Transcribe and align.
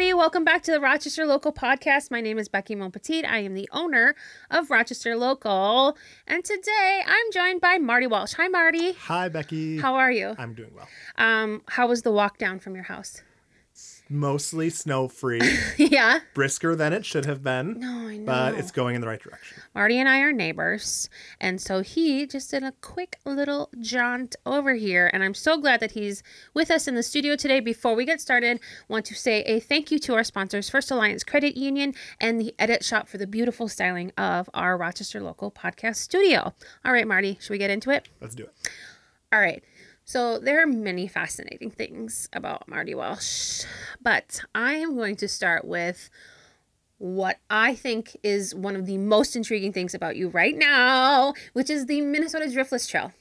everybody. 0.00 0.18
Welcome 0.18 0.44
back 0.44 0.62
to 0.62 0.70
the 0.70 0.80
Rochester 0.80 1.26
Local 1.26 1.52
Podcast. 1.52 2.10
My 2.10 2.22
name 2.22 2.38
is 2.38 2.48
Becky 2.48 2.74
Monpetit. 2.74 3.26
I 3.26 3.40
am 3.40 3.52
the 3.52 3.68
owner 3.70 4.14
of 4.50 4.70
Rochester 4.70 5.14
Local. 5.14 5.94
And 6.26 6.42
today 6.42 7.02
I'm 7.06 7.32
joined 7.34 7.60
by 7.60 7.76
Marty 7.76 8.06
Walsh. 8.06 8.32
Hi, 8.32 8.48
Marty. 8.48 8.92
Hi, 8.92 9.28
Becky. 9.28 9.78
How 9.78 9.96
are 9.96 10.10
you? 10.10 10.34
I'm 10.38 10.54
doing 10.54 10.70
well. 10.74 10.88
Um, 11.18 11.60
how 11.68 11.86
was 11.86 12.00
the 12.00 12.10
walk 12.12 12.38
down 12.38 12.60
from 12.60 12.74
your 12.74 12.84
house? 12.84 13.20
Mostly 14.12 14.70
snow 14.70 15.06
free, 15.06 15.40
yeah. 15.78 16.18
brisker 16.34 16.74
than 16.74 16.92
it 16.92 17.06
should 17.06 17.26
have 17.26 17.44
been, 17.44 17.78
No, 17.78 18.08
I 18.08 18.16
know. 18.16 18.26
but 18.26 18.54
it's 18.54 18.72
going 18.72 18.96
in 18.96 19.00
the 19.00 19.06
right 19.06 19.20
direction. 19.22 19.58
Marty 19.72 19.98
and 19.98 20.08
I 20.08 20.18
are 20.22 20.32
neighbors, 20.32 21.08
and 21.40 21.60
so 21.60 21.80
he 21.80 22.26
just 22.26 22.50
did 22.50 22.64
a 22.64 22.72
quick 22.80 23.18
little 23.24 23.70
jaunt 23.80 24.34
over 24.44 24.74
here, 24.74 25.08
and 25.12 25.22
I'm 25.22 25.32
so 25.34 25.58
glad 25.58 25.78
that 25.78 25.92
he's 25.92 26.24
with 26.54 26.72
us 26.72 26.88
in 26.88 26.96
the 26.96 27.04
studio 27.04 27.36
today. 27.36 27.60
Before 27.60 27.94
we 27.94 28.04
get 28.04 28.20
started, 28.20 28.58
want 28.88 29.04
to 29.06 29.14
say 29.14 29.42
a 29.42 29.60
thank 29.60 29.92
you 29.92 29.98
to 30.00 30.14
our 30.14 30.24
sponsors, 30.24 30.68
First 30.68 30.90
Alliance 30.90 31.22
Credit 31.22 31.56
Union 31.56 31.94
and 32.20 32.40
the 32.40 32.52
Edit 32.58 32.84
Shop 32.84 33.08
for 33.08 33.16
the 33.16 33.28
beautiful 33.28 33.68
styling 33.68 34.10
of 34.18 34.50
our 34.54 34.76
Rochester 34.76 35.20
local 35.20 35.52
podcast 35.52 35.96
studio. 35.96 36.52
All 36.84 36.92
right, 36.92 37.06
Marty, 37.06 37.38
should 37.40 37.50
we 37.50 37.58
get 37.58 37.70
into 37.70 37.90
it? 37.90 38.08
Let's 38.20 38.34
do 38.34 38.42
it. 38.42 38.52
All 39.32 39.38
right. 39.40 39.62
So 40.10 40.40
there 40.40 40.60
are 40.60 40.66
many 40.66 41.06
fascinating 41.06 41.70
things 41.70 42.28
about 42.32 42.66
Marty 42.66 42.96
Walsh, 42.96 43.62
but 44.02 44.40
I 44.56 44.72
am 44.74 44.96
going 44.96 45.14
to 45.14 45.28
start 45.28 45.64
with 45.64 46.10
what 46.98 47.36
I 47.48 47.76
think 47.76 48.16
is 48.24 48.52
one 48.52 48.74
of 48.74 48.86
the 48.86 48.98
most 48.98 49.36
intriguing 49.36 49.72
things 49.72 49.94
about 49.94 50.16
you 50.16 50.28
right 50.30 50.56
now, 50.56 51.34
which 51.52 51.70
is 51.70 51.86
the 51.86 52.00
Minnesota 52.00 52.46
Driftless 52.46 52.90
Trail. 52.90 53.12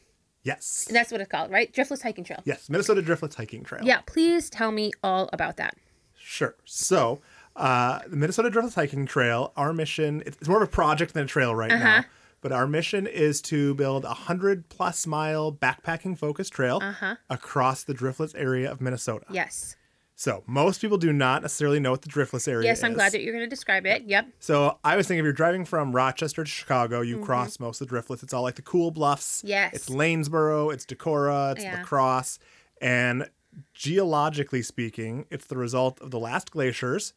Yes. 0.42 0.88
That's 0.90 1.12
what 1.12 1.22
it's 1.22 1.30
called, 1.30 1.52
right? 1.52 1.72
Driftless 1.72 2.02
Hiking 2.02 2.24
Trail. 2.24 2.42
Yes, 2.44 2.72
Minnesota 2.72 3.04
Driftless 3.04 3.36
Hiking 3.36 3.64
Trail. 3.64 3.82
Yeah, 3.86 4.02
please 4.08 4.50
tell 4.50 4.72
me 4.72 4.92
all 5.04 5.30
about 5.32 5.58
that. 5.58 5.76
Sure. 6.18 6.56
So, 6.66 7.22
uh, 7.56 8.00
the 8.08 8.16
Minnesota 8.16 8.50
Driftless 8.50 8.74
Hiking 8.74 9.06
Trail, 9.06 9.54
our 9.56 9.74
mission, 9.74 10.24
it's 10.26 10.48
more 10.48 10.64
of 10.64 10.68
a 10.68 10.72
project 10.72 11.14
than 11.14 11.26
a 11.26 11.28
trail 11.28 11.54
right 11.54 11.72
Uh-huh. 11.72 11.84
now, 11.84 12.06
but 12.42 12.52
our 12.52 12.68
mission 12.68 13.06
is 13.08 13.42
to 13.44 13.74
build 13.76 14.04
a 14.06 14.08
100 14.10 14.70
plus 14.70 15.06
mile 15.08 15.52
backpacking 15.52 16.18
focused 16.18 16.54
trail 16.54 16.80
Uh-huh. 16.82 17.16
across 17.30 17.84
the 17.84 17.94
Driftless 17.94 18.34
area 18.38 18.72
of 18.72 18.82
Minnesota. 18.82 19.26
Yes. 19.32 19.76
So, 20.16 20.44
most 20.48 20.82
people 20.82 20.98
do 20.98 21.14
not 21.14 21.44
necessarily 21.44 21.80
know 21.80 21.92
what 21.92 22.02
the 22.02 22.10
Driftless 22.10 22.46
area 22.48 22.66
Yes, 22.68 22.80
is. 22.80 22.82
Yes, 22.82 22.88
I'm 22.90 22.94
glad 22.94 23.14
that 23.14 23.22
you're 23.22 23.32
going 23.34 23.46
to 23.46 23.50
describe 23.50 23.86
it. 23.86 24.04
Yep. 24.06 24.28
So 24.40 24.78
I 24.84 24.98
was 24.98 25.08
thinking 25.08 25.20
if 25.20 25.24
you're 25.24 25.32
driving 25.32 25.64
from 25.64 25.94
Rochester 25.96 26.44
to 26.44 26.50
Chicago, 26.50 27.00
you 27.00 27.20
cross 27.24 27.58
most 27.58 27.80
of 27.80 27.88
the 27.88 27.96
driftless. 27.96 28.22
It's 28.22 28.34
all 28.34 28.42
like 28.44 28.56
the 28.56 28.62
cool 28.62 28.92
bluffs. 28.92 29.38
Mm-hmm. 29.40 29.48
Yes. 29.48 29.74
It's 29.76 29.90
Lanesboro, 29.90 30.74
it's 30.74 30.86
Decorah, 30.86 31.54
it's 31.54 31.64
Yeah. 31.64 31.78
La 31.78 31.84
Crosse. 31.84 32.38
And 32.82 33.30
geologically 33.74 34.62
speaking, 34.62 35.26
it's 35.30 35.46
the 35.46 35.58
result 35.58 36.00
of 36.02 36.12
the 36.12 36.20
last 36.20 36.52
glaciers 36.52 37.14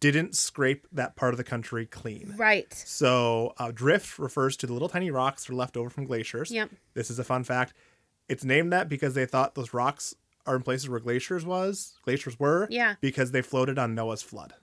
didn't 0.00 0.36
scrape 0.36 0.86
that 0.92 1.16
part 1.16 1.34
of 1.34 1.38
the 1.38 1.44
country 1.44 1.84
clean. 1.86 2.34
Right. 2.36 2.72
So 2.72 3.54
uh, 3.58 3.72
drift 3.72 4.18
refers 4.18 4.56
to 4.58 4.66
the 4.66 4.72
little 4.72 4.88
tiny 4.88 5.10
rocks 5.10 5.44
that 5.44 5.52
are 5.52 5.56
left 5.56 5.76
over 5.76 5.90
from 5.90 6.04
glaciers. 6.04 6.50
Yep. 6.50 6.70
This 6.94 7.10
is 7.10 7.18
a 7.18 7.24
fun 7.24 7.42
fact. 7.44 7.74
It's 8.28 8.44
named 8.44 8.72
that 8.72 8.88
because 8.88 9.14
they 9.14 9.26
thought 9.26 9.54
those 9.54 9.74
rocks 9.74 10.14
are 10.46 10.56
in 10.56 10.62
places 10.62 10.88
where 10.88 11.00
glaciers 11.00 11.44
was, 11.44 11.98
glaciers 12.02 12.38
were. 12.38 12.68
Yeah. 12.70 12.94
Because 13.00 13.32
they 13.32 13.42
floated 13.42 13.78
on 13.78 13.94
Noah's 13.94 14.22
flood. 14.22 14.54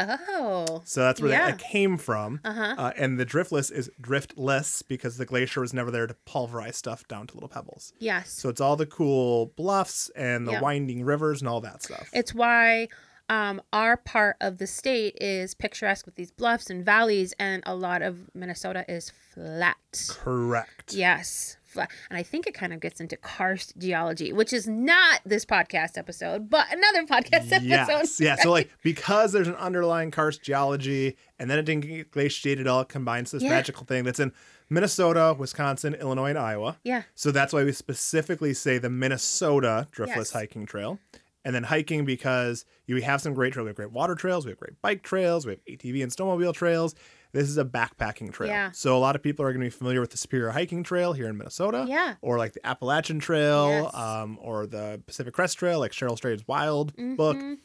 Oh. 0.00 0.82
So 0.84 1.00
that's 1.00 1.20
where 1.20 1.30
Yeah. 1.30 1.46
that 1.50 1.54
it 1.60 1.64
came 1.64 1.96
from. 1.96 2.40
Uh-huh. 2.44 2.74
Uh, 2.78 2.92
and 2.96 3.18
the 3.18 3.26
driftless 3.26 3.72
is 3.72 3.90
driftless 4.00 4.82
because 4.86 5.16
the 5.16 5.24
glacier 5.26 5.60
was 5.60 5.74
never 5.74 5.90
there 5.90 6.06
to 6.06 6.14
pulverize 6.24 6.76
stuff 6.76 7.06
down 7.08 7.26
to 7.28 7.34
little 7.34 7.48
pebbles. 7.48 7.92
Yes. 7.98 8.30
So 8.30 8.48
it's 8.48 8.60
all 8.60 8.76
the 8.76 8.86
cool 8.86 9.46
bluffs 9.56 10.08
and 10.14 10.46
the 10.46 10.52
Yeah. 10.52 10.60
winding 10.60 11.04
rivers 11.04 11.40
and 11.40 11.48
all 11.48 11.60
that 11.62 11.82
stuff. 11.82 12.08
It's 12.12 12.32
why 12.32 12.88
um, 13.28 13.60
our 13.72 13.96
part 13.96 14.36
of 14.40 14.58
the 14.58 14.66
state 14.66 15.16
is 15.20 15.54
picturesque 15.54 16.06
with 16.06 16.14
these 16.16 16.30
bluffs 16.30 16.70
and 16.70 16.84
valleys, 16.84 17.34
and 17.38 17.62
a 17.66 17.74
lot 17.74 18.02
of 18.02 18.30
Minnesota 18.34 18.84
is 18.88 19.10
flat. 19.34 19.76
Correct. 20.08 20.94
Yes, 20.94 21.56
flat. 21.64 21.90
And 22.10 22.18
I 22.18 22.22
think 22.22 22.46
it 22.46 22.54
kind 22.54 22.72
of 22.72 22.80
gets 22.80 23.00
into 23.00 23.16
karst 23.16 23.76
geology, 23.78 24.32
which 24.32 24.52
is 24.52 24.66
not 24.66 25.20
this 25.26 25.44
podcast 25.44 25.96
episode, 25.98 26.48
but 26.48 26.66
another 26.72 27.04
podcast 27.06 27.52
episode. 27.52 27.62
Yes. 27.64 28.20
Yeah. 28.20 28.36
So 28.36 28.50
like 28.52 28.70
because 28.82 29.32
there's 29.32 29.48
an 29.48 29.56
underlying 29.56 30.10
karst 30.10 30.42
geology 30.42 31.16
and 31.38 31.50
then 31.50 31.58
it 31.58 31.64
didn't 31.64 31.84
get 31.86 32.10
glaciated, 32.10 32.66
all, 32.66 32.80
it 32.80 32.88
combines 32.88 33.30
this 33.30 33.42
Yeah. 33.42 33.50
magical 33.50 33.84
thing 33.84 34.04
that's 34.04 34.20
in 34.20 34.32
Minnesota, 34.70 35.34
Wisconsin, 35.38 35.94
Illinois, 35.94 36.30
and 36.30 36.38
Iowa. 36.38 36.78
Yeah. 36.84 37.02
So 37.14 37.30
that's 37.30 37.52
why 37.52 37.64
we 37.64 37.72
specifically 37.72 38.52
say 38.54 38.78
the 38.78 38.90
Minnesota 38.90 39.86
Driftless 39.92 40.16
Yes. 40.16 40.30
Hiking 40.32 40.66
Trail. 40.66 40.98
And 41.44 41.54
then 41.54 41.62
hiking 41.62 42.04
because 42.04 42.64
you 42.86 42.94
we 42.96 43.02
have 43.02 43.20
some 43.22 43.32
great 43.32 43.52
trails. 43.52 43.64
We 43.64 43.68
have 43.70 43.76
great 43.76 43.92
water 43.92 44.14
trails, 44.14 44.44
we 44.44 44.50
have 44.50 44.58
great 44.58 44.80
bike 44.82 45.02
trails, 45.02 45.46
we 45.46 45.52
have 45.52 45.64
ATV 45.64 46.02
and 46.02 46.12
snowmobile 46.12 46.52
trails. 46.52 46.94
This 47.32 47.48
is 47.48 47.56
a 47.58 47.64
backpacking 47.64 48.32
trail. 48.32 48.48
Yeah. 48.50 48.70
So 48.72 48.96
a 48.96 48.98
lot 48.98 49.14
of 49.14 49.22
people 49.22 49.44
are 49.44 49.52
going 49.52 49.60
to 49.60 49.66
be 49.66 49.70
familiar 49.70 50.00
with 50.00 50.10
the 50.10 50.16
Superior 50.16 50.50
Hiking 50.50 50.82
Trail 50.82 51.12
here 51.12 51.28
in 51.28 51.36
Minnesota. 51.38 51.84
Yeah. 51.88 52.14
Or 52.22 52.38
like 52.38 52.54
the 52.54 52.66
Appalachian 52.66 53.18
Trail, 53.20 53.68
Yes. 53.68 53.94
um, 53.94 54.38
or 54.42 54.66
the 54.66 55.00
Pacific 55.06 55.32
Crest 55.34 55.58
Trail, 55.58 55.78
like 55.78 55.92
Cheryl 55.92 56.16
Strayed's 56.18 56.46
Wild 56.48 56.94
book. 57.16 57.36
Mhm. 57.36 57.58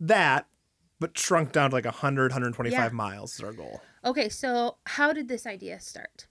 That, 0.00 0.46
but 0.98 1.16
shrunk 1.16 1.52
down 1.52 1.70
to 1.70 1.76
like 1.76 1.84
100, 1.84 2.32
125 2.32 2.72
Yeah. 2.72 2.88
miles 2.96 3.34
is 3.34 3.40
our 3.42 3.52
goal. 3.52 3.80
Okay, 4.04 4.28
so 4.28 4.78
how 4.86 5.12
did 5.12 5.28
this 5.28 5.46
idea 5.46 5.78
start? 5.80 6.26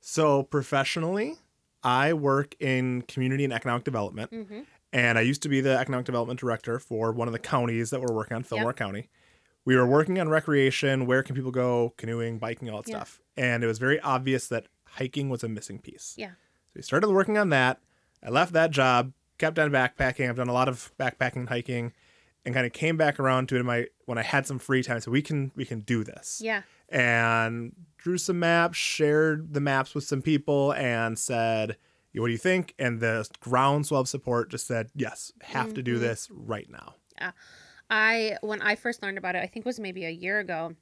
So 0.00 0.42
professionally, 0.42 1.36
I 1.84 2.12
work 2.12 2.56
in 2.60 3.02
community 3.02 3.44
and 3.44 3.52
economic 3.52 3.84
development. 3.84 4.30
Mm-hmm. 4.32 4.60
And 4.92 5.16
I 5.18 5.22
used 5.22 5.42
to 5.42 5.48
be 5.48 5.60
the 5.60 5.78
economic 5.78 6.04
development 6.06 6.38
director 6.38 6.78
for 6.78 7.12
one 7.12 7.26
of 7.28 7.32
the 7.32 7.38
counties 7.38 7.90
that 7.90 8.00
we're 8.00 8.14
working 8.14 8.36
on, 8.36 8.42
Fillmore 8.42 8.74
County. 8.74 9.08
We 9.64 9.76
were 9.76 9.86
working 9.86 10.18
on 10.20 10.28
recreation, 10.28 11.06
where 11.06 11.22
can 11.22 11.34
people 11.34 11.50
go, 11.50 11.94
canoeing, 11.96 12.38
biking, 12.38 12.68
all 12.68 12.82
that 12.82 12.88
Yeah. 12.90 12.96
stuff. 12.96 13.20
And 13.36 13.64
it 13.64 13.66
was 13.66 13.78
very 13.78 13.98
obvious 14.00 14.48
that 14.48 14.66
hiking 14.84 15.30
was 15.30 15.42
a 15.42 15.48
missing 15.48 15.78
piece. 15.78 16.14
Yeah. 16.18 16.30
So 16.30 16.72
we 16.76 16.82
started 16.82 17.08
working 17.10 17.38
on 17.38 17.48
that. 17.50 17.80
I 18.22 18.28
left 18.28 18.52
that 18.52 18.70
job, 18.70 19.12
kept 19.38 19.58
on 19.58 19.70
backpacking. 19.70 20.28
I've 20.28 20.36
done 20.36 20.48
a 20.48 20.52
lot 20.52 20.68
of 20.68 20.92
backpacking 20.98 21.36
and 21.36 21.48
hiking 21.48 21.92
and 22.44 22.54
kind 22.54 22.66
of 22.66 22.72
came 22.72 22.96
back 22.96 23.18
around 23.20 23.48
to 23.48 23.56
it 23.56 23.60
in 23.60 23.66
my 23.66 23.86
when 24.04 24.18
I 24.18 24.22
had 24.22 24.46
some 24.46 24.58
free 24.58 24.82
time. 24.82 25.00
So 25.00 25.10
we 25.10 25.22
can 25.22 25.52
we 25.56 25.64
can 25.64 25.80
do 25.80 26.04
this 26.04 26.40
Yeah. 26.44 26.62
and 26.88 27.72
drew 27.96 28.18
some 28.18 28.38
maps, 28.40 28.76
shared 28.76 29.54
the 29.54 29.60
maps 29.60 29.94
with 29.94 30.04
some 30.04 30.22
people, 30.22 30.72
and 30.74 31.18
said, 31.18 31.76
"What 32.14 32.26
do 32.26 32.32
you 32.32 32.38
think?" 32.38 32.74
And 32.78 33.00
the 33.00 33.28
groundswell 33.40 34.00
of 34.02 34.08
support 34.08 34.50
just 34.50 34.66
said, 34.66 34.90
"Yes, 34.94 35.32
have 35.42 35.74
to 35.74 35.82
do 35.82 35.96
Mhm. 35.96 36.00
this 36.00 36.28
right 36.30 36.68
now." 36.70 36.96
Yeah. 37.16 37.32
I 37.90 38.38
when 38.40 38.62
I 38.62 38.74
first 38.74 39.02
learned 39.02 39.18
about 39.18 39.34
it, 39.36 39.42
I 39.42 39.46
think 39.46 39.64
it 39.64 39.68
was 39.68 39.80
maybe 39.80 40.04
a 40.04 40.10
year 40.10 40.38
ago, 40.40 40.74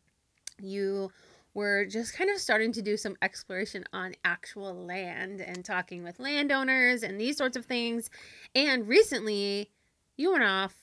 you 0.60 1.10
were 1.54 1.84
just 1.84 2.14
kind 2.14 2.30
of 2.30 2.38
starting 2.38 2.70
to 2.72 2.82
do 2.82 2.96
some 2.96 3.16
exploration 3.22 3.84
on 3.92 4.14
actual 4.24 4.72
land 4.74 5.40
and 5.40 5.64
talking 5.64 6.04
with 6.04 6.20
landowners 6.20 7.02
and 7.02 7.20
these 7.20 7.36
sorts 7.36 7.56
of 7.56 7.66
things. 7.66 8.08
And 8.54 8.86
recently, 8.86 9.72
you 10.16 10.30
went 10.30 10.44
off 10.44 10.76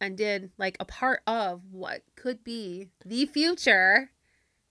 and 0.00 0.16
did 0.16 0.50
like 0.56 0.76
a 0.80 0.84
part 0.86 1.22
of 1.26 1.72
what 1.72 2.02
could 2.16 2.42
be 2.44 2.88
the 3.04 3.26
future 3.26 4.10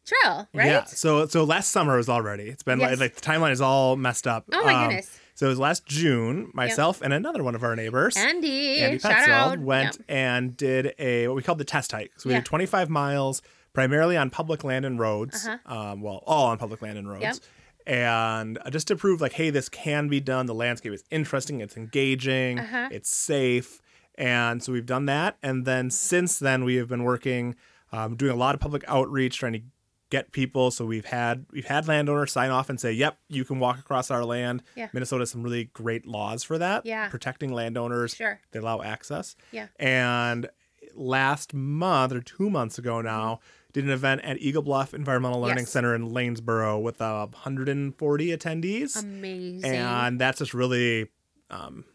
trail, 0.07 0.47
right? 0.53 0.65
Yeah. 0.67 0.83
So 0.85 1.27
so 1.27 1.43
last 1.43 1.69
summer 1.69 1.97
was 1.97 2.09
already. 2.09 2.45
It's 2.49 2.63
been 2.63 2.79
Yes. 2.79 2.91
like, 2.91 2.99
like 2.99 3.15
the 3.15 3.21
timeline 3.21 3.51
is 3.51 3.61
all 3.61 3.95
messed 3.95 4.25
up. 4.27 4.45
Oh 4.51 4.63
my 4.65 4.73
Um, 4.73 4.87
goodness. 4.89 5.19
So 5.35 5.45
it 5.45 5.49
was 5.49 5.59
last 5.59 5.85
June. 5.85 6.49
Myself 6.55 7.01
and 7.01 7.13
another 7.13 7.43
one 7.43 7.53
of 7.53 7.63
our 7.63 7.75
neighbors. 7.75 8.17
Andy, 8.17 8.79
Andy 8.79 8.97
shout 8.97 9.11
Petzold 9.11 9.27
out. 9.29 9.59
went 9.59 9.97
Yep. 9.97 10.05
and 10.09 10.57
did 10.57 10.93
a 10.97 11.27
what 11.27 11.35
we 11.35 11.43
called 11.43 11.59
the 11.59 11.63
test 11.65 11.91
hike. 11.91 12.11
So 12.17 12.29
we 12.29 12.33
Yeah. 12.33 12.39
did 12.39 12.45
25 12.45 12.89
miles, 12.89 13.41
primarily 13.73 14.17
on 14.17 14.29
public 14.31 14.63
land 14.63 14.83
and 14.85 14.99
roads. 14.99 15.45
Uh-huh. 15.47 15.57
Um, 15.91 16.01
well, 16.01 16.23
all 16.25 16.47
on 16.47 16.57
public 16.57 16.81
land 16.81 16.97
and 16.97 17.07
roads. 17.07 17.21
Yep. 17.21 17.35
And 17.85 18.57
uh, 18.65 18.69
just 18.69 18.87
to 18.87 18.95
prove, 18.95 19.21
like, 19.21 19.33
hey, 19.33 19.49
this 19.49 19.69
can 19.69 20.07
be 20.09 20.19
done. 20.19 20.45
The 20.45 20.53
landscape 20.53 20.91
is 20.91 21.03
interesting. 21.11 21.61
It's 21.61 21.77
engaging. 21.77 22.59
Uh-huh. 22.59 22.89
It's 22.91 23.09
safe. 23.09 23.79
And 24.15 24.61
so 24.63 24.73
we've 24.73 24.85
done 24.85 25.05
that. 25.05 25.37
And 25.43 25.65
then 25.65 25.89
since 25.89 26.39
then, 26.39 26.63
we 26.63 26.75
have 26.75 26.87
been 26.89 27.03
working, 27.03 27.55
um, 27.91 28.15
doing 28.15 28.31
a 28.31 28.35
lot 28.35 28.55
of 28.55 28.61
public 28.61 28.83
outreach, 28.87 29.37
trying 29.37 29.53
to 29.53 29.61
get 30.09 30.31
people. 30.31 30.71
So 30.71 30.85
we've 30.85 31.05
had 31.05 31.45
we've 31.51 31.65
had 31.65 31.87
landowners 31.87 32.31
sign 32.31 32.49
off 32.49 32.69
and 32.69 32.79
say, 32.79 32.91
"Yep, 32.91 33.17
you 33.29 33.43
can 33.45 33.59
walk 33.59 33.77
across 33.79 34.09
our 34.11 34.23
land." 34.25 34.63
Yeah. 34.75 34.87
Minnesota 34.93 35.21
has 35.21 35.31
some 35.31 35.43
really 35.43 35.65
great 35.65 36.05
laws 36.05 36.43
for 36.43 36.57
that. 36.57 36.85
Yeah. 36.85 37.09
protecting 37.09 37.51
landowners. 37.53 38.15
Sure. 38.15 38.39
They 38.51 38.59
allow 38.59 38.81
access. 38.81 39.35
Yeah. 39.51 39.67
And 39.77 40.49
last 40.95 41.53
month 41.53 42.13
or 42.13 42.21
two 42.21 42.49
months 42.49 42.77
ago 42.77 43.01
now, 43.01 43.39
did 43.73 43.83
an 43.83 43.89
event 43.91 44.21
at 44.23 44.39
Eagle 44.39 44.61
Bluff 44.63 44.93
Environmental 44.93 45.41
Learning 45.41 45.59
Yes. 45.59 45.69
Center 45.71 45.93
in 45.93 46.09
Lanesboro 46.09 46.81
with 46.81 47.01
uh, 47.01 47.27
140 47.27 48.27
attendees. 48.37 49.01
Amazing. 49.03 49.65
and 49.71 50.19
that's 50.19 50.39
just 50.39 50.53
really 50.53 51.07
um, 51.49 51.85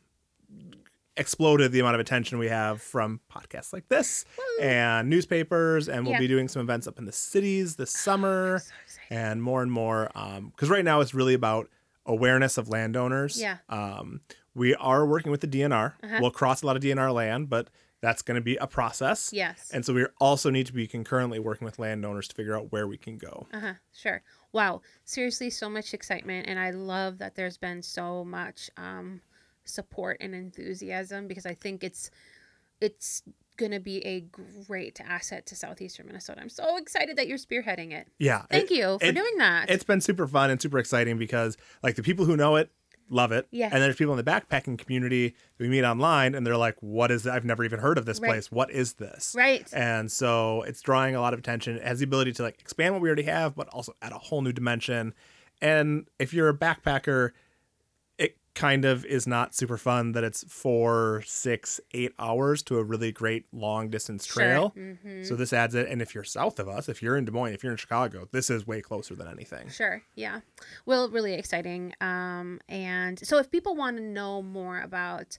exploded 1.16 1.72
the 1.72 1.80
amount 1.80 1.94
of 1.94 2.00
attention 2.00 2.38
we 2.38 2.48
have 2.48 2.80
from 2.80 3.20
podcasts 3.30 3.72
like 3.72 3.88
this 3.88 4.24
and 4.60 5.10
newspapers. 5.10 5.88
And 5.88 6.04
we'll 6.04 6.14
Yeah. 6.14 6.18
be 6.20 6.28
doing 6.28 6.48
some 6.48 6.62
events 6.62 6.86
up 6.86 6.98
in 6.98 7.04
the 7.04 7.12
cities 7.12 7.76
this 7.76 7.90
summer 7.90 8.60
so 8.60 8.72
and 9.10 9.42
more 9.42 9.62
and 9.62 9.70
more. 9.70 10.10
Because 10.50 10.70
right 10.70 10.84
now 10.84 11.00
it's 11.00 11.12
really 11.14 11.34
about 11.34 11.68
awareness 12.06 12.56
of 12.58 12.68
landowners. 12.68 13.38
Yeah. 13.40 13.58
Um, 13.68 14.22
we 14.54 14.74
are 14.74 15.06
working 15.06 15.30
with 15.30 15.40
the 15.40 15.46
DNR. 15.46 15.94
Uh-huh. 16.02 16.18
We'll 16.20 16.30
cross 16.30 16.62
a 16.62 16.66
lot 16.66 16.76
of 16.76 16.82
DNR 16.82 17.12
land, 17.12 17.48
but 17.48 17.68
that's 18.00 18.22
going 18.22 18.34
to 18.34 18.40
be 18.40 18.56
a 18.56 18.66
process. 18.66 19.30
Yes. 19.32 19.70
And 19.72 19.84
so 19.86 19.94
we 19.94 20.06
also 20.18 20.50
need 20.50 20.66
to 20.66 20.72
be 20.72 20.86
concurrently 20.88 21.38
working 21.38 21.64
with 21.64 21.78
landowners 21.78 22.26
to 22.28 22.34
figure 22.34 22.56
out 22.56 22.72
where 22.72 22.88
we 22.88 22.96
can 22.96 23.16
go. 23.18 23.46
Uh 23.52 23.60
huh. 23.60 23.72
Sure. 23.94 24.22
Wow. 24.52 24.82
Seriously, 25.04 25.50
so 25.50 25.68
much 25.70 25.94
excitement, 25.94 26.48
and 26.48 26.58
I 26.58 26.70
love 26.70 27.18
that 27.18 27.36
there's 27.36 27.56
been 27.58 27.80
so 27.82 28.24
much 28.24 28.70
um, 28.76 29.20
support 29.64 30.16
and 30.20 30.34
enthusiasm 30.34 31.26
because 31.28 31.46
I 31.46 31.54
think 31.54 31.82
it's 31.84 32.10
it's 32.80 33.22
gonna 33.56 33.78
be 33.80 34.04
a 34.04 34.20
great 34.66 35.00
asset 35.00 35.46
to 35.46 35.54
southeastern 35.54 36.06
Minnesota. 36.06 36.40
I'm 36.40 36.48
so 36.48 36.76
excited 36.78 37.16
that 37.16 37.28
you're 37.28 37.38
spearheading 37.38 37.92
it. 37.92 38.08
Yeah. 38.18 38.42
Thank 38.50 38.70
it- 38.70 38.74
you 38.76 38.98
for 38.98 39.04
it- 39.06 39.14
doing 39.14 39.36
that. 39.38 39.70
It's 39.70 39.84
been 39.84 40.00
super 40.00 40.26
fun 40.26 40.50
and 40.50 40.60
super 40.60 40.78
exciting 40.78 41.18
because 41.18 41.56
like 41.82 41.94
the 41.96 42.02
people 42.02 42.24
who 42.24 42.36
know 42.36 42.56
it 42.56 42.70
love 43.10 43.30
it. 43.30 43.46
Yeah. 43.50 43.68
And 43.70 43.82
there's 43.82 43.96
people 43.96 44.18
in 44.18 44.24
the 44.24 44.28
backpacking 44.30 44.78
community 44.78 45.34
we 45.58 45.68
meet 45.68 45.84
online 45.84 46.34
and 46.34 46.46
they're 46.46 46.56
like, 46.56 46.76
what 46.80 47.10
is? 47.10 47.26
I've 47.26 47.44
never 47.44 47.62
even 47.62 47.78
heard 47.78 47.98
of 47.98 48.06
this 48.06 48.18
Right. 48.20 48.30
place. 48.30 48.50
What 48.50 48.70
is 48.70 48.94
this? 48.94 49.34
right. 49.36 49.68
And 49.74 50.10
so 50.10 50.62
it's 50.62 50.80
drawing 50.80 51.14
a 51.14 51.20
lot 51.20 51.34
of 51.34 51.38
attention. 51.38 51.76
It 51.76 51.82
has 51.84 51.98
the 51.98 52.04
ability 52.04 52.32
to 52.32 52.42
like 52.42 52.58
expand 52.58 52.94
what 52.94 53.02
we 53.02 53.08
already 53.10 53.24
have, 53.24 53.54
but 53.54 53.68
also 53.68 53.94
add 54.00 54.12
a 54.12 54.18
whole 54.18 54.40
new 54.40 54.52
dimension. 54.52 55.12
And 55.60 56.08
if 56.18 56.32
you're 56.32 56.48
a 56.48 56.56
backpacker, 56.56 57.32
kind 58.54 58.84
of 58.84 59.04
is 59.06 59.26
not 59.26 59.54
super 59.54 59.78
fun 59.78 60.12
that 60.12 60.24
it's 60.24 60.44
four, 60.44 61.22
six, 61.26 61.80
eight 61.92 62.12
hours 62.18 62.62
to 62.64 62.78
a 62.78 62.84
really 62.84 63.10
great 63.10 63.46
long 63.52 63.88
distance 63.88 64.26
trail. 64.26 64.70
hmm 64.70 65.22
So 65.22 65.36
this 65.36 65.52
adds 65.52 65.74
it. 65.74 65.88
And 65.88 66.02
if 66.02 66.14
you're 66.14 66.24
south 66.24 66.58
of 66.58 66.68
us, 66.68 66.88
if 66.88 67.02
you're 67.02 67.16
in 67.16 67.24
Des 67.24 67.32
Moines, 67.32 67.54
if 67.54 67.62
you're 67.62 67.72
in 67.72 67.78
Chicago, 67.78 68.28
this 68.30 68.50
is 68.50 68.66
way 68.66 68.82
closer 68.82 69.14
than 69.14 69.26
anything. 69.28 69.68
Sure. 69.70 70.02
Yeah. 70.14 70.40
Well, 70.84 71.08
really 71.08 71.34
exciting. 71.34 71.94
Um, 72.00 72.60
and 72.68 73.18
so 73.26 73.38
if 73.38 73.50
people 73.50 73.74
want 73.74 73.96
to 73.96 74.02
know 74.02 74.42
more 74.42 74.80
about 74.80 75.38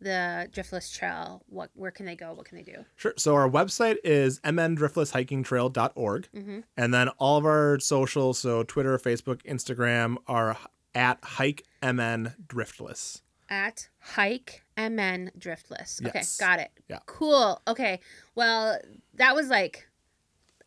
the 0.00 0.48
Driftless 0.52 0.92
Trail, 0.96 1.42
what 1.46 1.70
where 1.74 1.90
can 1.90 2.06
they 2.06 2.16
go? 2.16 2.32
What 2.32 2.46
can 2.46 2.56
they 2.56 2.64
do? 2.64 2.84
Sure. 2.96 3.14
So 3.16 3.34
our 3.34 3.48
website 3.48 3.98
is 4.02 4.40
mndriftlesshikingtrail.org. 4.40 6.28
Mm-hmm. 6.34 6.60
And 6.76 6.94
then 6.94 7.08
all 7.18 7.36
of 7.38 7.44
our 7.44 7.78
socials, 7.80 8.38
so 8.38 8.62
Twitter, 8.62 8.96
Facebook, 8.98 9.42
Instagram, 9.44 10.16
are 10.26 10.56
at 10.94 11.18
hike 11.22 11.64
mn 11.82 12.34
driftless. 12.46 13.22
At 13.48 13.88
hike 14.00 14.62
mn 14.76 15.30
driftless. 15.38 16.00
Okay, 16.00 16.10
Yes. 16.14 16.36
got 16.36 16.58
it. 16.60 16.70
Yeah. 16.88 17.00
Cool. 17.06 17.60
Okay. 17.66 18.00
Well, 18.34 18.78
that 19.14 19.34
was 19.34 19.48
like 19.48 19.86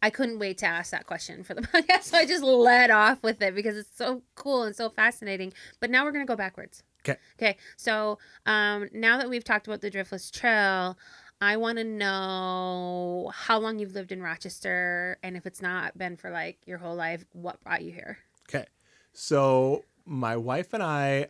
I 0.02 0.10
couldn't 0.10 0.40
wait 0.40 0.58
to 0.58 0.66
ask 0.66 0.92
that 0.92 1.06
question 1.06 1.44
for 1.46 1.54
the 1.54 1.62
podcast, 1.62 2.04
so 2.04 2.18
I 2.18 2.26
just 2.26 2.44
led 2.44 2.92
off 2.92 3.24
with 3.24 3.42
it 3.42 3.56
because 3.56 3.78
it's 3.78 3.96
so 3.96 4.22
cool 4.36 4.64
and 4.64 4.76
so 4.76 4.90
fascinating. 4.90 5.54
But 5.80 5.90
now 5.92 6.04
we're 6.04 6.12
gonna 6.12 6.26
go 6.26 6.36
backwards. 6.36 6.84
Okay. 7.08 7.18
Okay. 7.38 7.58
So 7.78 8.18
um, 8.46 8.90
now 8.94 9.18
that 9.18 9.30
we've 9.30 9.44
talked 9.44 9.68
about 9.68 9.82
the 9.82 9.90
Driftless 9.92 10.30
Trail, 10.32 10.98
I 11.42 11.58
want 11.58 11.78
to 11.78 11.84
know 11.84 13.32
how 13.34 13.60
long 13.60 13.80
you've 13.80 13.94
lived 13.94 14.12
in 14.14 14.22
Rochester, 14.22 15.18
and 15.24 15.36
if 15.38 15.46
it's 15.46 15.62
not 15.62 15.98
been 15.98 16.16
for 16.18 16.30
like 16.32 16.58
your 16.66 16.78
whole 16.78 16.96
life, 16.96 17.26
what 17.34 17.62
brought 17.64 17.82
you 17.82 17.92
here? 17.92 18.18
Okay. 18.50 18.66
So 19.14 19.84
my 20.06 20.36
wife 20.38 20.74
and 20.74 20.84
I 20.84 21.28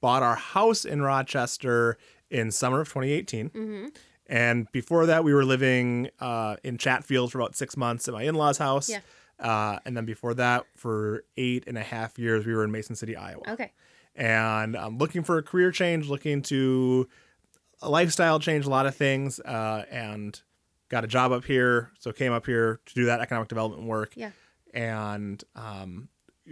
bought 0.00 0.22
our 0.22 0.36
house 0.36 0.84
in 0.84 1.02
Rochester 1.02 1.96
in 2.30 2.50
summer 2.50 2.80
of 2.80 2.88
2018. 2.88 3.50
Mm-hmm. 3.50 3.86
And 4.26 4.70
before 4.72 5.06
that, 5.06 5.24
we 5.24 5.34
were 5.34 5.44
living 5.44 6.10
uh, 6.20 6.56
in 6.64 6.78
Chatfield 6.78 7.32
for 7.32 7.40
about 7.40 7.54
six 7.54 7.76
months 7.76 8.08
at 8.08 8.14
my 8.14 8.22
in 8.22 8.34
law's 8.34 8.58
house. 8.58 8.88
Yeah. 8.88 9.00
Uh, 9.38 9.78
and 9.84 9.96
then 9.96 10.04
before 10.04 10.34
that, 10.34 10.64
for 10.76 11.24
eight 11.36 11.64
and 11.66 11.76
a 11.76 11.82
half 11.82 12.18
years, 12.18 12.46
we 12.46 12.54
were 12.54 12.64
in 12.64 12.70
Mason 12.70 12.96
City, 12.96 13.16
Iowa. 13.16 13.42
Okay. 13.48 13.72
and 14.14 14.76
I'm 14.76 14.98
looking 14.98 15.22
for 15.24 15.38
a 15.38 15.42
career 15.42 15.70
change, 15.70 16.08
looking 16.08 16.40
to 16.42 17.08
a 17.82 17.90
lifestyle 17.90 18.38
change, 18.38 18.64
a 18.64 18.70
lot 18.70 18.86
of 18.86 18.94
things, 18.94 19.40
uh, 19.40 19.84
and 19.90 20.40
got 20.88 21.04
a 21.04 21.06
job 21.06 21.32
up 21.32 21.44
here. 21.44 21.90
So 21.98 22.12
came 22.12 22.32
up 22.32 22.46
here 22.46 22.80
to 22.86 22.94
do 22.94 23.06
that 23.06 23.20
economic 23.20 23.48
development 23.48 23.84
work. 23.88 24.12
Yeah. 24.16 24.30
And 24.72 25.42
um, 25.54 26.08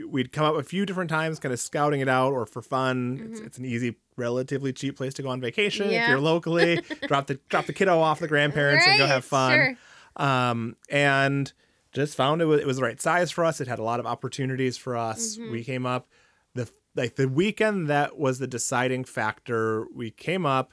we'd 0.09 0.33
come 0.33 0.45
up 0.47 0.55
a 0.55 0.63
few 0.63 0.87
different 0.87 1.11
times, 1.11 1.39
kind 1.39 1.53
of 1.53 1.61
scouting 1.61 2.01
it 2.01 2.09
out 2.09 2.33
or 2.33 2.47
for 2.47 2.63
fun. 2.63 3.29
It's, 3.31 3.41
it's 3.41 3.59
an 3.59 3.65
easy, 3.65 3.97
relatively 4.17 4.73
cheap 4.73 4.97
place 4.97 5.15
to 5.15 5.23
go 5.23 5.29
on 5.29 5.41
vacation 5.41 5.87
if 5.91 5.93
Mm-hmm. 6.01 6.11
You're 6.11 6.21
locally. 6.21 6.81
drop 7.07 7.27
the 7.27 7.39
drop 7.49 7.67
the 7.67 7.73
kiddo 7.73 7.99
off 8.01 8.19
the 8.19 8.29
grandparents 8.29 8.87
and 8.87 8.99
go 8.99 9.07
have 9.07 9.25
fun 9.25 9.77
Sure. 10.17 10.27
um, 10.27 10.77
and 10.89 11.53
just 11.93 12.17
found 12.17 12.41
it 12.41 12.47
was, 12.47 12.61
it 12.61 12.67
was 12.67 12.79
the 12.79 12.83
right 12.83 13.01
size 13.01 13.31
for 13.31 13.45
us. 13.45 13.61
It 13.61 13.69
had 13.69 13.79
a 13.79 13.83
lot 13.83 14.01
of 14.01 14.07
opportunities 14.07 14.79
for 14.79 14.97
us. 14.97 15.37
Mm-hmm. 15.37 15.53
We 15.53 15.63
came 15.65 15.85
up 15.85 16.09
the 16.55 16.71
like 16.97 17.17
the 17.17 17.29
weekend 17.29 17.89
that 17.89 18.19
was 18.19 18.39
the 18.39 18.47
deciding 18.47 19.05
factor. 19.05 19.87
We 19.95 20.11
came 20.11 20.47
up. 20.47 20.73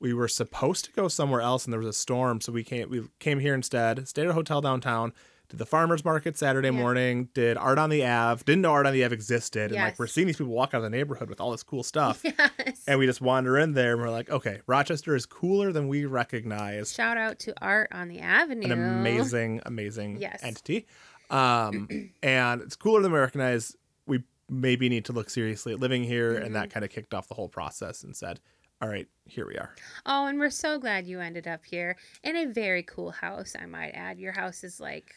We 0.00 0.12
were 0.14 0.28
supposed 0.28 0.84
to 0.84 0.92
go 0.92 1.08
somewhere 1.08 1.40
else, 1.40 1.64
and 1.64 1.72
there 1.72 1.80
was 1.80 1.88
a 1.88 1.92
storm, 1.92 2.40
so 2.40 2.52
we 2.52 2.62
came. 2.62 2.88
We 2.90 3.08
came 3.18 3.40
here 3.40 3.54
instead. 3.54 4.06
Stayed 4.06 4.24
at 4.24 4.30
a 4.30 4.34
hotel 4.34 4.60
downtown. 4.60 5.12
Did 5.48 5.58
the 5.58 5.64
farmers 5.66 6.04
market 6.04 6.36
Saturday 6.36 6.68
Yeah. 6.68 6.72
morning. 6.72 7.28
Did 7.32 7.56
art 7.56 7.78
on 7.78 7.88
the 7.88 8.04
Ave. 8.04 8.42
Didn't 8.44 8.60
know 8.62 8.72
art 8.72 8.84
on 8.86 8.92
the 8.92 9.02
Ave 9.04 9.14
existed, 9.14 9.72
and 9.72 9.80
like 9.80 9.98
we're 9.98 10.06
seeing 10.06 10.26
these 10.26 10.36
people 10.36 10.52
walk 10.52 10.74
out 10.74 10.78
of 10.78 10.82
the 10.82 10.90
neighborhood 10.90 11.30
with 11.30 11.40
all 11.40 11.50
this 11.52 11.62
cool 11.62 11.82
stuff. 11.82 12.20
Yes. 12.22 12.84
And 12.86 12.98
we 12.98 13.06
just 13.06 13.20
wander 13.22 13.56
in 13.58 13.72
there, 13.72 13.92
and 13.94 14.02
we're 14.02 14.10
like, 14.10 14.28
okay, 14.30 14.60
Rochester 14.66 15.14
is 15.16 15.24
cooler 15.26 15.72
than 15.72 15.88
we 15.88 16.04
recognize 16.04 16.92
Shout 16.92 17.16
out 17.16 17.38
to 17.40 17.54
Art 17.62 17.88
on 17.92 18.08
the 18.08 18.20
Avenue. 18.20 18.66
an 18.66 18.72
amazing, 18.72 19.62
amazing 19.64 20.18
Yes. 20.20 20.40
entity. 20.42 20.86
Um, 21.30 21.88
and 22.22 22.62
it's 22.62 22.76
cooler 22.76 23.00
than 23.02 23.12
we 23.12 23.18
recognize. 23.18 23.76
We 24.06 24.22
maybe 24.50 24.88
need 24.88 25.04
to 25.06 25.12
look 25.12 25.30
seriously 25.30 25.72
at 25.72 25.80
living 25.80 26.04
here, 26.04 26.34
and 26.36 26.44
Mm-hmm. 26.46 26.54
that 26.54 26.70
kind 26.70 26.84
of 26.84 26.90
kicked 26.90 27.14
off 27.14 27.28
the 27.28 27.34
whole 27.34 27.48
process 27.48 28.02
and 28.02 28.14
said, 28.16 28.40
"All 28.82 28.88
right, 28.88 29.06
here 29.26 29.46
we 29.46 29.56
are." 29.56 29.74
Oh, 30.06 30.26
and 30.26 30.38
we're 30.38 30.50
so 30.50 30.78
glad 30.78 31.06
you 31.06 31.20
ended 31.20 31.46
up 31.46 31.64
here 31.64 31.96
in 32.22 32.36
a 32.36 32.46
very 32.46 32.82
cool 32.82 33.10
house, 33.10 33.54
I 33.58 33.66
might 33.66 33.90
add. 33.90 34.18
Your 34.18 34.32
house 34.32 34.64
is 34.64 34.80
like 34.80 35.14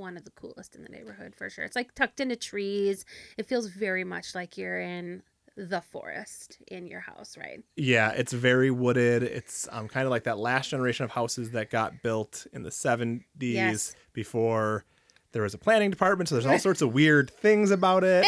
one 0.00 0.16
of 0.16 0.24
the 0.24 0.30
coolest 0.32 0.74
in 0.74 0.82
the 0.82 0.88
neighborhood 0.88 1.34
for 1.36 1.48
sure. 1.50 1.64
It's 1.64 1.76
like 1.76 1.94
tucked 1.94 2.20
into 2.20 2.36
trees. 2.36 3.04
It 3.38 3.46
feels 3.46 3.66
very 3.68 4.02
much 4.04 4.34
like 4.34 4.56
you're 4.58 4.80
in 4.80 5.22
the 5.56 5.80
forest 5.80 6.58
in 6.68 6.86
your 6.86 7.00
house, 7.00 7.36
right? 7.36 7.62
Yeah, 7.76 8.10
it's 8.12 8.32
very 8.32 8.70
wooded. 8.70 9.22
It's 9.22 9.68
um, 9.70 9.88
kind 9.88 10.06
of 10.06 10.10
like 10.10 10.24
that 10.24 10.38
last 10.38 10.70
generation 10.70 11.04
of 11.04 11.10
houses 11.10 11.50
that 11.50 11.70
got 11.70 12.02
built 12.02 12.46
in 12.52 12.62
the 12.62 12.70
'70s 12.70 13.22
Yes. 13.38 13.94
before 14.12 14.84
there 15.32 15.42
was 15.42 15.54
a 15.54 15.58
planning 15.58 15.90
department. 15.90 16.28
So 16.28 16.34
there's 16.36 16.46
all 16.46 16.58
sorts 16.68 16.82
of 16.82 16.92
weird 16.94 17.30
things 17.30 17.70
about 17.70 18.04
it. 18.04 18.26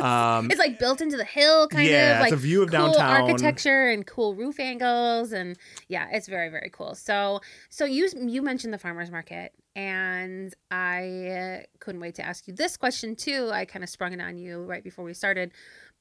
Um, 0.00 0.50
It's 0.50 0.58
like 0.58 0.78
built 0.78 1.00
into 1.00 1.16
the 1.16 1.24
hill, 1.24 1.68
kind 1.68 1.88
Yeah, 1.88 2.10
of 2.10 2.16
it's 2.16 2.20
like 2.22 2.32
a 2.32 2.36
view 2.36 2.62
of 2.62 2.70
cool 2.70 2.78
downtown. 2.78 3.22
architecture 3.28 3.88
and 3.90 4.06
cool 4.06 4.34
roof 4.34 4.58
angles, 4.60 5.32
and 5.32 5.56
yeah, 5.88 6.08
it's 6.12 6.28
very 6.28 6.48
very 6.48 6.70
cool. 6.72 6.94
So 6.96 7.40
so 7.70 7.84
you 7.84 8.08
you 8.20 8.42
mentioned 8.42 8.74
the 8.74 8.78
farmers 8.78 9.10
market, 9.10 9.52
and 9.74 10.54
I 10.70 11.28
uh, 11.28 11.62
couldn't 11.80 12.00
wait 12.00 12.14
to 12.16 12.24
ask 12.24 12.46
you 12.46 12.54
this 12.54 12.76
question 12.76 13.16
too. 13.16 13.50
I 13.52 13.64
kind 13.64 13.82
of 13.82 13.90
sprung 13.90 14.12
it 14.12 14.20
on 14.20 14.38
you 14.38 14.64
right 14.64 14.84
before 14.84 15.04
we 15.04 15.14
started, 15.14 15.52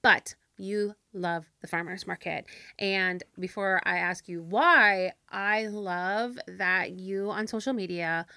but 0.01 0.35
you 0.57 0.95
love 1.13 1.45
the 1.61 1.67
farmers 1.67 2.05
market, 2.05 2.45
and 2.77 3.23
before 3.39 3.81
I 3.85 3.97
ask 3.97 4.27
you 4.27 4.43
why, 4.43 5.13
I 5.29 5.67
love 5.67 6.37
that 6.47 6.91
you 6.91 7.31
on 7.31 7.47
social 7.47 7.73
media 7.73 8.27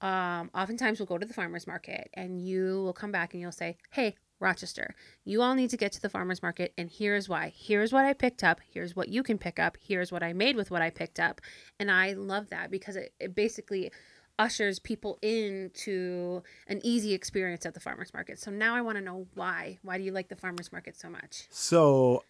um, 0.00 0.50
oftentimes 0.54 0.98
we'll 0.98 1.06
go 1.06 1.18
to 1.18 1.26
the 1.26 1.34
farmers 1.34 1.66
market 1.66 2.08
and 2.14 2.40
you 2.40 2.82
will 2.82 2.92
come 2.92 3.12
back 3.12 3.34
and 3.34 3.40
you'll 3.40 3.52
say, 3.52 3.76
Hey, 3.90 4.16
Rochester, 4.38 4.94
you 5.24 5.42
all 5.42 5.54
need 5.54 5.68
to 5.70 5.76
get 5.76 5.92
to 5.92 6.00
the 6.00 6.08
farmers 6.08 6.42
market, 6.42 6.72
and 6.78 6.90
here's 6.90 7.28
why. 7.28 7.52
Here's 7.54 7.92
what 7.92 8.06
I 8.06 8.14
picked 8.14 8.42
up. 8.42 8.60
Here's 8.72 8.96
what 8.96 9.10
you 9.10 9.22
can 9.22 9.36
pick 9.36 9.58
up. 9.58 9.76
Here's 9.78 10.10
what 10.10 10.22
I 10.22 10.32
made 10.32 10.56
with 10.56 10.70
what 10.70 10.80
I 10.80 10.88
picked 10.88 11.20
up. 11.20 11.42
And 11.78 11.90
I 11.90 12.14
love 12.14 12.48
that 12.48 12.70
because 12.70 12.96
it, 12.96 13.12
it 13.20 13.34
basically 13.34 13.92
ushers 14.40 14.78
people 14.78 15.18
into 15.22 16.42
an 16.66 16.80
easy 16.82 17.12
experience 17.14 17.66
at 17.66 17.74
the 17.74 17.80
farmers 17.80 18.12
market. 18.14 18.38
So 18.38 18.50
now 18.50 18.74
I 18.74 18.80
want 18.80 18.96
to 18.96 19.02
know 19.04 19.26
why. 19.34 19.78
Why 19.82 19.98
do 19.98 20.04
you 20.04 20.12
like 20.12 20.28
the 20.28 20.36
farmers 20.36 20.72
market 20.72 20.96
so 20.96 21.10
much? 21.10 21.46
So, 21.50 22.24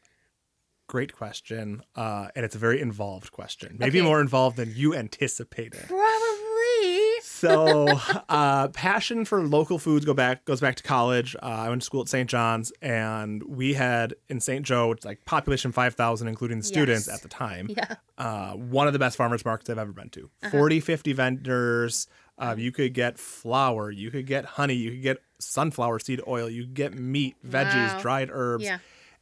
great 0.88 1.12
question, 1.12 1.82
uh, 1.94 2.28
and 2.34 2.44
it's 2.44 2.56
a 2.56 2.58
very 2.58 2.80
involved 2.80 3.30
question. 3.30 3.76
Maybe 3.78 4.00
Okay. 4.00 4.06
more 4.08 4.20
involved 4.20 4.56
than 4.56 4.72
you 4.74 4.94
anticipated. 4.94 5.84
Probably. 5.86 6.39
So, 7.40 7.88
uh, 8.28 8.68
passion 8.68 9.24
for 9.24 9.42
local 9.42 9.78
foods 9.78 10.04
go 10.04 10.14
back 10.14 10.44
goes 10.44 10.60
back 10.60 10.76
to 10.76 10.82
college. 10.82 11.34
Uh, 11.36 11.46
I 11.46 11.68
went 11.68 11.82
to 11.82 11.86
school 11.86 12.02
at 12.02 12.08
St. 12.08 12.28
John's, 12.28 12.70
and 12.82 13.42
we 13.42 13.74
had 13.74 14.14
in 14.28 14.40
St. 14.40 14.64
Joe, 14.64 14.92
it's 14.92 15.04
like 15.04 15.24
population 15.24 15.72
five 15.72 15.94
thousand, 15.94 16.28
including 16.28 16.58
the 16.58 16.64
students 16.64 17.06
Yes. 17.06 17.16
at 17.16 17.22
the 17.22 17.28
time. 17.28 17.68
Yeah. 17.70 17.94
Uh, 18.18 18.52
one 18.52 18.86
of 18.86 18.92
the 18.92 18.98
best 18.98 19.16
farmers 19.16 19.44
markets 19.44 19.70
I've 19.70 19.78
ever 19.78 19.92
been 19.92 20.10
to. 20.10 20.28
40, 20.50 20.80
50 20.80 21.12
vendors. 21.14 22.06
Uh, 22.38 22.54
you 22.56 22.72
could 22.72 22.94
get 22.94 23.18
flour, 23.18 23.90
you 23.90 24.10
could 24.10 24.26
get 24.26 24.44
honey, 24.46 24.72
you 24.74 24.90
could 24.92 25.02
get 25.02 25.18
sunflower 25.38 25.98
seed 25.98 26.20
oil, 26.26 26.48
you 26.48 26.62
could 26.62 26.74
get 26.74 26.94
meat, 26.94 27.36
veggies, 27.46 27.94
Wow. 27.94 28.00
dried 28.00 28.30
herbs 28.32 28.64
Yeah. 28.64 28.78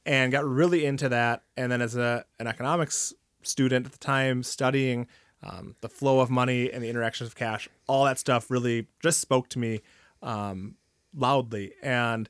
and 0.06 0.30
got 0.30 0.44
really 0.44 0.84
into 0.84 1.08
that. 1.08 1.42
And 1.56 1.70
then 1.72 1.82
as 1.82 1.96
a 1.96 2.24
an 2.38 2.46
economics 2.46 3.12
student 3.42 3.86
at 3.86 3.92
the 3.92 3.98
time, 3.98 4.42
studying 4.44 5.06
um, 5.42 5.76
the 5.80 5.88
flow 5.88 6.20
of 6.20 6.30
money 6.30 6.70
and 6.72 6.82
the 6.82 6.88
interactions 6.88 7.28
of 7.28 7.36
cash, 7.36 7.68
all 7.86 8.04
that 8.04 8.18
stuff 8.18 8.50
really 8.50 8.86
just 9.02 9.20
spoke 9.20 9.48
to 9.50 9.58
me 9.58 9.80
um, 10.22 10.74
loudly. 11.14 11.72
And 11.82 12.28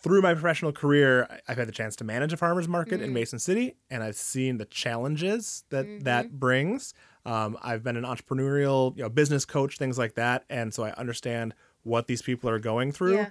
through 0.00 0.20
my 0.22 0.34
professional 0.34 0.72
career, 0.72 1.26
I've 1.48 1.56
had 1.56 1.66
the 1.66 1.72
chance 1.72 1.96
to 1.96 2.04
manage 2.04 2.32
a 2.32 2.36
farmers 2.36 2.68
market 2.68 3.00
in 3.00 3.10
Mm. 3.10 3.14
Mason 3.14 3.38
City, 3.38 3.76
and 3.90 4.02
I've 4.02 4.16
seen 4.16 4.58
the 4.58 4.66
challenges 4.66 5.64
that 5.70 5.86
Mhm. 5.86 6.04
that 6.04 6.38
brings. 6.38 6.92
Um, 7.24 7.56
I've 7.62 7.82
been 7.82 7.96
an 7.96 8.04
entrepreneurial, 8.04 8.94
you 8.96 9.02
know, 9.02 9.08
business 9.08 9.44
coach, 9.44 9.78
things 9.78 9.98
like 9.98 10.14
that, 10.14 10.44
and 10.48 10.72
so 10.72 10.84
I 10.84 10.90
understand 10.92 11.54
what 11.82 12.06
these 12.06 12.22
people 12.22 12.48
are 12.50 12.58
going 12.60 12.92
through. 12.92 13.14
Yeah. 13.16 13.30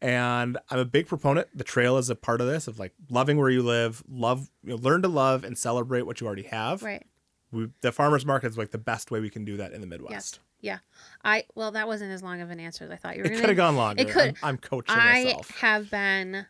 And 0.00 0.58
I'm 0.70 0.78
a 0.78 0.84
big 0.84 1.06
proponent. 1.08 1.48
The 1.54 1.64
trail 1.64 1.96
is 1.98 2.08
a 2.10 2.14
part 2.14 2.40
of 2.40 2.46
this 2.46 2.68
of 2.68 2.78
like 2.78 2.92
loving 3.10 3.36
where 3.38 3.50
you 3.50 3.62
live, 3.62 4.02
love, 4.08 4.50
you 4.62 4.70
know, 4.70 4.76
learn 4.76 5.02
to 5.02 5.08
love 5.08 5.44
and 5.44 5.56
celebrate 5.58 6.02
what 6.02 6.20
you 6.20 6.26
already 6.26 6.42
have. 6.44 6.82
Right. 6.82 7.06
We, 7.54 7.68
the 7.80 7.92
farmers 7.92 8.26
market 8.26 8.48
is 8.48 8.58
like 8.58 8.70
the 8.70 8.78
best 8.78 9.10
way 9.10 9.20
we 9.20 9.30
can 9.30 9.44
do 9.44 9.56
that 9.56 9.72
in 9.72 9.80
the 9.80 9.86
Midwest. 9.86 10.40
Yeah. 10.60 10.78
I 11.22 11.44
well, 11.54 11.72
that 11.72 11.86
wasn't 11.86 12.12
as 12.12 12.22
long 12.22 12.40
of 12.40 12.50
an 12.50 12.58
answer 12.58 12.84
as 12.84 12.90
I 12.90 12.96
thought 12.96 13.16
you 13.16 13.22
were 13.22 13.30
It 13.30 13.38
could 13.38 13.48
have 13.48 13.56
gone 13.56 13.76
longer. 13.76 14.02
It 14.02 14.10
could. 14.10 14.28
I'm, 14.42 14.50
I'm 14.50 14.58
coaching 14.58 14.96
I 14.96 15.24
myself. 15.24 15.50
have 15.58 15.90
been. 15.90 16.46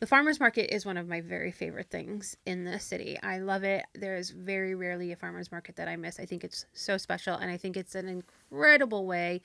The 0.00 0.06
farmers 0.06 0.40
market 0.40 0.74
is 0.74 0.84
one 0.84 0.96
of 0.96 1.08
my 1.08 1.20
very 1.20 1.52
favorite 1.52 1.88
things 1.88 2.36
in 2.44 2.64
the 2.64 2.78
city. 2.78 3.18
I 3.22 3.38
love 3.38 3.62
it. 3.62 3.84
There 3.94 4.16
is 4.16 4.30
very 4.30 4.74
rarely 4.74 5.12
a 5.12 5.16
farmers 5.16 5.52
market 5.52 5.76
that 5.76 5.88
I 5.88 5.96
miss. 5.96 6.18
I 6.18 6.26
think 6.26 6.42
it's 6.42 6.66
so 6.72 6.98
special, 6.98 7.36
and 7.36 7.50
I 7.50 7.56
think 7.56 7.76
it's 7.76 7.94
an 7.94 8.08
incredible 8.08 9.06
way 9.06 9.40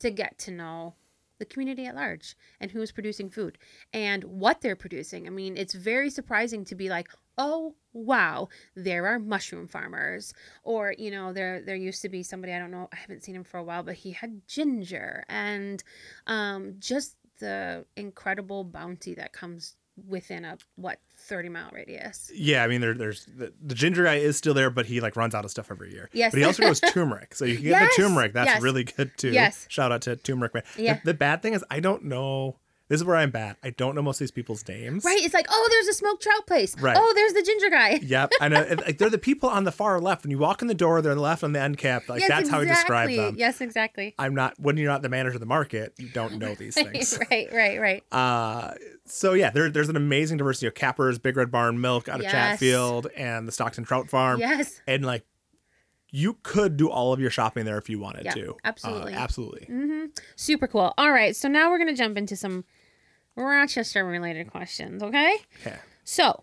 to 0.00 0.10
get 0.10 0.36
to 0.38 0.50
know 0.50 0.94
the 1.38 1.44
community 1.44 1.86
at 1.86 1.94
large 1.94 2.36
and 2.60 2.70
who's 2.70 2.92
producing 2.92 3.28
food 3.28 3.58
and 3.92 4.24
what 4.24 4.60
they're 4.60 4.76
producing. 4.76 5.26
I 5.26 5.30
mean, 5.30 5.56
it's 5.56 5.74
very 5.74 6.10
surprising 6.10 6.64
to 6.66 6.74
be 6.74 6.88
like, 6.88 7.08
oh 7.38 7.74
wow, 7.92 8.48
there 8.74 9.06
are 9.06 9.18
mushroom 9.18 9.68
farmers, 9.68 10.32
or 10.64 10.94
you 10.98 11.10
know, 11.10 11.32
there 11.32 11.60
there 11.62 11.76
used 11.76 12.02
to 12.02 12.08
be 12.08 12.22
somebody 12.22 12.52
I 12.52 12.58
don't 12.58 12.70
know, 12.70 12.88
I 12.92 12.96
haven't 12.96 13.22
seen 13.24 13.34
him 13.36 13.44
for 13.44 13.58
a 13.58 13.64
while, 13.64 13.82
but 13.82 13.94
he 13.94 14.12
had 14.12 14.42
ginger 14.48 15.24
and 15.28 15.82
um, 16.26 16.74
just 16.78 17.16
the 17.40 17.84
incredible 17.96 18.64
bounty 18.64 19.14
that 19.14 19.32
comes 19.32 19.76
within 20.08 20.44
a 20.44 20.56
what 20.76 20.98
30 21.18 21.50
mile 21.50 21.70
radius. 21.72 22.30
Yeah, 22.34 22.64
I 22.64 22.66
mean, 22.66 22.80
there, 22.80 22.94
there's 22.94 23.26
the, 23.26 23.52
the 23.62 23.74
ginger 23.74 24.04
guy 24.04 24.16
is 24.16 24.36
still 24.38 24.54
there, 24.54 24.70
but 24.70 24.86
he 24.86 25.00
like 25.00 25.16
runs 25.16 25.34
out 25.34 25.44
of 25.44 25.50
stuff 25.50 25.70
every 25.70 25.92
year. 25.92 26.08
Yes. 26.12 26.32
but 26.32 26.38
he 26.38 26.44
also 26.44 26.62
grows 26.62 26.80
turmeric, 26.92 27.34
so 27.34 27.44
you 27.44 27.56
can 27.56 27.64
get 27.64 27.70
Yes, 27.72 27.96
the 27.96 28.02
turmeric. 28.02 28.32
That's 28.32 28.46
yes. 28.48 28.62
really 28.62 28.84
good 28.84 29.10
too. 29.18 29.30
Yes. 29.32 29.66
shout 29.68 29.92
out 29.92 30.02
to 30.02 30.16
turmeric 30.16 30.54
man. 30.54 30.62
The- 30.76 31.00
The, 31.04 31.14
bad 31.14 31.42
thing 31.42 31.52
is, 31.54 31.64
I 31.70 31.80
don't 31.80 32.04
know. 32.04 32.56
This 32.92 33.00
is 33.00 33.06
where 33.06 33.16
I'm 33.16 33.30
bad. 33.30 33.56
I 33.64 33.70
don't 33.70 33.94
know 33.94 34.02
most 34.02 34.16
of 34.16 34.18
these 34.20 34.30
people's 34.30 34.68
names. 34.68 35.02
Right? 35.02 35.16
It's 35.22 35.32
like, 35.32 35.46
oh, 35.48 35.68
there's 35.70 35.88
a 35.88 35.94
smoked 35.94 36.22
trout 36.22 36.46
place. 36.46 36.78
Right. 36.78 36.94
Oh, 36.94 37.12
there's 37.14 37.32
the 37.32 37.42
ginger 37.42 37.70
guy. 37.70 37.98
Yep, 38.02 38.32
I 38.38 38.48
know. 38.48 38.60
and, 38.68 38.80
like 38.82 38.98
they're 38.98 39.08
the 39.08 39.16
people 39.16 39.48
on 39.48 39.64
the 39.64 39.72
far 39.72 39.98
left. 39.98 40.24
When 40.24 40.30
you 40.30 40.36
walk 40.36 40.60
in 40.60 40.68
the 40.68 40.74
door, 40.74 41.00
they're 41.00 41.12
on 41.12 41.16
the 41.16 41.22
left 41.22 41.42
on 41.42 41.54
the 41.54 41.60
end 41.60 41.78
cap. 41.78 42.06
Like 42.06 42.20
yes, 42.20 42.28
that's 42.28 42.50
how 42.50 42.60
I 42.60 42.66
describe 42.66 43.08
them. 43.08 43.36
Yes, 43.38 43.62
exactly. 43.62 44.14
I'm 44.18 44.34
not 44.34 44.60
when 44.60 44.76
you're 44.76 44.90
not 44.90 45.00
the 45.00 45.08
manager 45.08 45.36
of 45.36 45.40
the 45.40 45.46
market. 45.46 45.94
You 45.96 46.10
don't 46.10 46.36
know 46.36 46.54
these 46.54 46.74
things. 46.76 47.18
right, 47.30 47.48
right, 47.50 47.80
right. 47.80 48.04
Uh, 48.12 48.74
so 49.06 49.32
yeah, 49.32 49.48
there, 49.48 49.70
there's 49.70 49.88
an 49.88 49.96
amazing 49.96 50.36
diversity 50.36 50.66
of 50.66 50.74
Cappers, 50.74 51.18
Big 51.18 51.34
Red 51.38 51.50
Barn 51.50 51.80
Milk 51.80 52.10
out 52.10 52.16
of 52.16 52.24
Yes. 52.24 52.32
Chatfield, 52.32 53.06
and 53.16 53.48
the 53.48 53.52
Stockton 53.52 53.84
Trout 53.84 54.10
Farm. 54.10 54.38
Yes. 54.38 54.82
and 54.86 55.06
like 55.06 55.24
you 56.10 56.36
could 56.42 56.76
do 56.76 56.90
all 56.90 57.14
of 57.14 57.20
your 57.20 57.30
shopping 57.30 57.64
there 57.64 57.78
if 57.78 57.88
you 57.88 57.98
wanted 57.98 58.26
Yeah, 58.26 58.34
to. 58.34 58.50
Uh, 58.50 58.56
absolutely. 58.64 59.14
absolutely. 59.14 59.64
hmm 59.66 60.04
Super 60.36 60.66
cool. 60.66 60.92
All 60.98 61.10
right, 61.10 61.34
so 61.34 61.48
now 61.48 61.70
we're 61.70 61.78
gonna 61.78 61.96
jump 61.96 62.18
into 62.18 62.36
some 62.36 62.66
Rochester 63.36 64.04
related 64.04 64.50
questions. 64.50 65.02
Okay. 65.02 65.36
Okay. 65.66 65.76
So, 66.04 66.42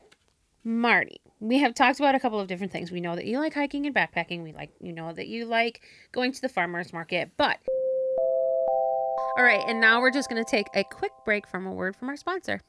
Marty, 0.63 1.21
we 1.39 1.59
have 1.59 1.73
talked 1.73 1.99
about 1.99 2.15
a 2.15 2.19
couple 2.19 2.39
of 2.39 2.47
different 2.47 2.71
things. 2.71 2.91
We 2.91 3.01
know 3.01 3.15
that 3.15 3.25
you 3.25 3.39
like 3.39 3.53
hiking 3.53 3.85
and 3.85 3.95
backpacking. 3.95 4.43
We 4.43 4.51
like, 4.53 4.71
you 4.79 4.93
know, 4.93 5.13
that 5.13 5.27
you 5.27 5.45
like 5.45 5.81
going 6.11 6.31
to 6.31 6.41
the 6.41 6.49
farmers 6.49 6.91
market. 6.91 7.31
But, 7.37 7.59
all 9.37 9.43
right, 9.43 9.63
and 9.67 9.79
now 9.79 10.01
we're 10.01 10.11
just 10.11 10.29
going 10.29 10.43
to 10.43 10.49
take 10.49 10.67
a 10.73 10.83
quick 10.83 11.11
break 11.25 11.47
from 11.47 11.65
a 11.67 11.71
word 11.71 11.95
from 11.95 12.09
our 12.09 12.17
sponsor. 12.17 12.61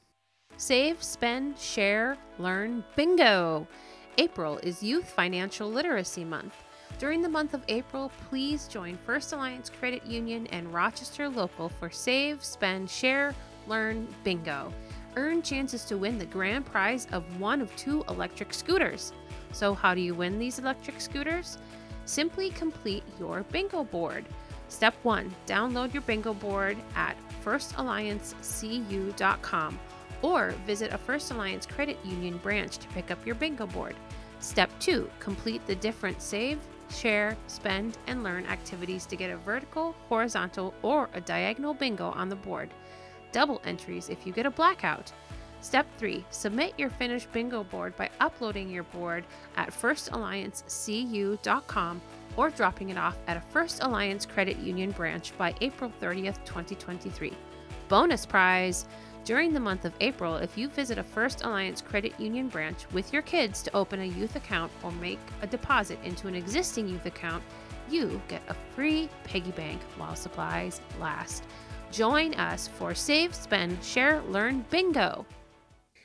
Save, 0.57 1.01
spend, 1.01 1.57
share, 1.57 2.17
learn, 2.37 2.83
bingo. 2.95 3.67
April 4.17 4.57
is 4.59 4.83
Youth 4.83 5.09
Financial 5.09 5.69
Literacy 5.69 6.23
Month. 6.23 6.53
During 6.99 7.21
the 7.21 7.29
month 7.29 7.53
of 7.53 7.63
April, 7.67 8.11
please 8.29 8.67
join 8.67 8.97
First 9.05 9.33
Alliance 9.33 9.69
Credit 9.69 10.05
Union 10.05 10.45
and 10.47 10.71
Rochester 10.71 11.29
Local 11.29 11.69
for 11.69 11.89
Save, 11.89 12.43
Spend, 12.43 12.89
Share, 12.89 13.33
Learn, 13.67 14.07
Bingo. 14.23 14.71
Earn 15.15 15.41
chances 15.41 15.83
to 15.85 15.97
win 15.97 16.17
the 16.17 16.25
grand 16.25 16.65
prize 16.65 17.07
of 17.11 17.39
one 17.39 17.61
of 17.61 17.73
two 17.75 18.03
electric 18.07 18.53
scooters. 18.53 19.13
So, 19.51 19.73
how 19.73 19.93
do 19.93 19.99
you 20.01 20.15
win 20.15 20.39
these 20.39 20.59
electric 20.59 21.01
scooters? 21.01 21.57
Simply 22.05 22.51
complete 22.51 23.03
your 23.19 23.43
bingo 23.51 23.83
board. 23.83 24.23
Step 24.69 24.93
1 25.03 25.35
Download 25.47 25.93
your 25.93 26.03
bingo 26.03 26.33
board 26.33 26.77
at 26.95 27.17
firstalliancecu.com 27.43 29.79
or 30.21 30.51
visit 30.65 30.93
a 30.93 30.97
First 30.97 31.31
Alliance 31.31 31.65
Credit 31.65 31.97
Union 32.05 32.37
branch 32.37 32.77
to 32.77 32.87
pick 32.89 33.11
up 33.11 33.25
your 33.25 33.35
bingo 33.35 33.67
board. 33.67 33.95
Step 34.39 34.69
2 34.79 35.09
Complete 35.19 35.65
the 35.67 35.75
different 35.75 36.21
save, 36.21 36.59
share, 36.89 37.35
spend, 37.47 37.97
and 38.07 38.23
learn 38.23 38.45
activities 38.45 39.05
to 39.07 39.15
get 39.15 39.31
a 39.31 39.37
vertical, 39.37 39.95
horizontal, 40.07 40.73
or 40.81 41.09
a 41.13 41.21
diagonal 41.21 41.73
bingo 41.73 42.11
on 42.11 42.29
the 42.29 42.35
board. 42.35 42.69
Double 43.31 43.61
entries 43.65 44.09
if 44.09 44.25
you 44.25 44.33
get 44.33 44.45
a 44.45 44.51
blackout. 44.51 45.11
Step 45.61 45.87
3 45.97 46.25
Submit 46.31 46.73
your 46.77 46.89
finished 46.89 47.31
bingo 47.31 47.63
board 47.63 47.95
by 47.95 48.09
uploading 48.19 48.69
your 48.69 48.83
board 48.83 49.23
at 49.57 49.69
firstalliancecu.com 49.69 52.01
or 52.37 52.49
dropping 52.49 52.89
it 52.89 52.97
off 52.97 53.17
at 53.27 53.37
a 53.37 53.41
First 53.41 53.83
Alliance 53.83 54.25
Credit 54.25 54.57
Union 54.57 54.89
branch 54.91 55.37
by 55.37 55.53
April 55.61 55.91
30th, 56.01 56.43
2023. 56.45 57.33
Bonus 57.89 58.25
prize! 58.25 58.87
During 59.23 59.53
the 59.53 59.59
month 59.59 59.85
of 59.85 59.93
April, 60.01 60.37
if 60.37 60.57
you 60.57 60.67
visit 60.67 60.97
a 60.97 61.03
First 61.03 61.43
Alliance 61.43 61.79
Credit 61.79 62.19
Union 62.19 62.47
branch 62.47 62.87
with 62.91 63.13
your 63.13 63.21
kids 63.21 63.61
to 63.61 63.75
open 63.75 64.01
a 64.01 64.05
youth 64.05 64.35
account 64.35 64.71
or 64.81 64.91
make 64.93 65.19
a 65.43 65.47
deposit 65.47 65.99
into 66.03 66.27
an 66.27 66.33
existing 66.33 66.87
youth 66.87 67.05
account, 67.05 67.43
you 67.87 68.19
get 68.27 68.41
a 68.47 68.55
free 68.73 69.09
piggy 69.23 69.51
bank 69.51 69.79
while 69.97 70.15
supplies 70.15 70.81
last. 70.99 71.43
Join 71.91 72.33
us 72.35 72.67
for 72.67 72.95
Save, 72.95 73.35
Spend, 73.35 73.83
Share, 73.83 74.21
Learn 74.29 74.65
Bingo. 74.69 75.25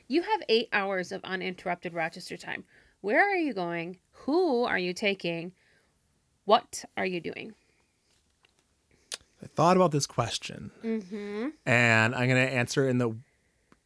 You 0.08 0.22
have 0.22 0.42
eight 0.48 0.68
hours 0.72 1.12
of 1.12 1.22
uninterrupted 1.24 1.94
Rochester 1.94 2.36
time. 2.36 2.64
Where 3.02 3.20
are 3.22 3.36
you 3.36 3.52
going? 3.54 3.98
Who 4.12 4.64
are 4.64 4.78
you 4.78 4.92
taking? 4.92 5.52
What 6.44 6.84
are 6.96 7.06
you 7.06 7.20
doing? 7.20 7.52
I 9.42 9.46
thought 9.46 9.76
about 9.76 9.92
this 9.92 10.06
question, 10.06 10.70
Mm-hmm. 10.82 11.48
and 11.66 12.14
I'm 12.14 12.28
gonna 12.28 12.40
answer 12.40 12.88
in 12.88 12.98
the 12.98 13.12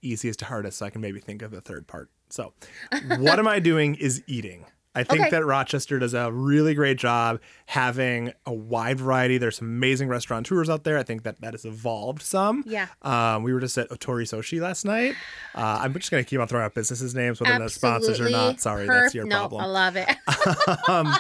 easiest 0.01 0.39
to 0.39 0.45
hardest, 0.47 0.79
so 0.79 0.87
I 0.87 0.91
can 0.91 1.01
maybe 1.01 1.21
think 1.21 1.43
of 1.43 1.51
the 1.51 1.61
third 1.61 1.87
part. 1.87 2.09
So, 2.31 2.55
what 3.19 3.39
am 3.39 3.49
I 3.49 3.59
doing? 3.59 3.97
Is 3.97 4.23
eating. 4.27 4.65
I 4.95 5.05
think 5.05 5.21
Okay. 5.21 5.31
that 5.31 5.45
Rochester 5.45 6.01
does 6.01 6.15
a 6.15 6.33
really 6.33 6.75
great 6.75 6.99
job 6.99 7.41
having 7.67 8.33
a 8.45 8.53
wide 8.53 8.99
variety. 8.99 9.39
There's 9.39 9.59
some 9.59 9.69
amazing 9.69 10.09
restaurateurs 10.09 10.69
out 10.69 10.83
there. 10.83 10.99
I 10.99 11.05
think 11.05 11.23
that 11.23 11.41
that 11.43 11.55
has 11.55 11.65
evolved 11.65 12.23
some. 12.23 12.65
Yeah. 12.67 12.89
Um, 13.03 13.45
we 13.45 13.53
were 13.53 13.61
just 13.61 13.79
at 13.79 13.89
Otori 13.91 14.25
Soshi 14.25 14.61
last 14.61 14.85
night. 14.85 15.15
Uh, 15.55 15.79
I'm 15.83 15.93
just 15.95 16.11
going 16.11 16.25
to 16.25 16.29
keep 16.29 16.41
on 16.41 16.49
throwing 16.49 16.65
out 16.65 16.75
businesses 16.75 17.15
names, 17.15 17.41
whether 17.41 17.57
they're 17.59 17.69
sponsors 17.69 18.21
or 18.21 18.29
not. 18.31 18.61
Sorry, 18.61 18.87
that's 18.87 19.15
your 19.15 19.27
no, 19.27 19.39
problem. 19.49 19.63
I 19.63 19.67
love 19.67 19.97
it. 19.97 20.09
um, 20.89 21.15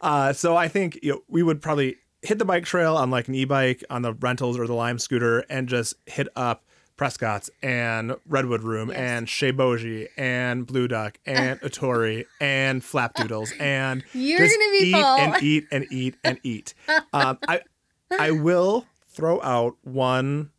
uh, 0.00 0.32
so 0.32 0.56
I 0.56 0.68
think 0.68 0.98
you 1.02 1.12
know, 1.12 1.20
we 1.28 1.42
would 1.42 1.60
probably 1.60 1.96
hit 2.22 2.38
the 2.38 2.44
bike 2.44 2.64
trail 2.64 2.96
on 2.96 3.10
like 3.10 3.28
an 3.28 3.34
e-bike 3.34 3.84
on 3.90 4.02
the 4.02 4.14
rentals 4.14 4.58
or 4.58 4.66
the 4.66 4.74
Lime 4.74 4.98
scooter 4.98 5.40
and 5.50 5.68
just 5.68 5.94
hit 6.06 6.28
up 6.34 6.64
Prescott's 6.96 7.50
and 7.62 8.14
Redwood 8.26 8.62
Room 8.62 8.88
Yes. 8.88 8.98
and 8.98 9.28
Shea 9.28 9.50
Bogie 9.50 10.08
and 10.16 10.66
Blue 10.66 10.88
Duck 10.88 11.18
and 11.26 11.60
Atori 11.62 12.24
and 12.40 12.82
Flapdoodles 12.82 13.50
and 13.60 14.02
You're 14.12 14.38
just 14.38 14.56
gonna 14.58 14.70
be 14.72 14.86
eat 14.88 14.92
full. 14.92 15.04
and 15.04 15.42
eat 15.42 15.64
and 15.70 15.86
eat 15.90 16.14
and 16.24 16.40
eat. 16.42 16.74
Um, 17.12 17.38
I 17.48 17.60
I 18.18 18.30
will 18.30 18.86
throw 19.08 19.40
out 19.42 19.76
one 19.82 20.50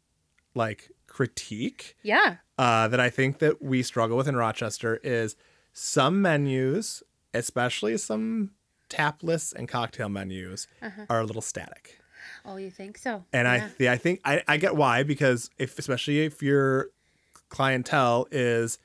like 0.55 0.89
critique 1.07 1.95
yeah. 2.03 2.37
uh, 2.57 2.87
that 2.89 2.99
I 2.99 3.09
think 3.09 3.39
that 3.39 3.61
we 3.61 3.81
struggle 3.83 4.17
with 4.17 4.27
in 4.27 4.35
Rochester 4.35 4.99
is 5.03 5.35
some 5.73 6.21
menus, 6.21 7.03
especially 7.33 7.97
some 7.97 8.51
tap 8.89 9.23
lists 9.23 9.51
and 9.53 9.67
cocktail 9.67 10.09
menus, 10.09 10.67
Uh-huh. 10.81 11.05
are 11.09 11.19
a 11.21 11.25
little 11.25 11.41
static. 11.41 11.99
Oh, 12.45 12.57
you 12.57 12.69
think 12.71 12.97
so? 12.97 13.23
And 13.33 13.45
yeah. 13.45 13.67
I, 13.67 13.71
yeah, 13.79 13.91
I 13.91 13.97
think 13.97 14.21
I, 14.25 14.43
I 14.47 14.57
get 14.57 14.75
why 14.75 15.03
because 15.03 15.49
if 15.57 15.77
especially 15.79 16.21
if 16.25 16.41
your 16.41 16.89
clientele 17.49 18.27
is 18.31 18.77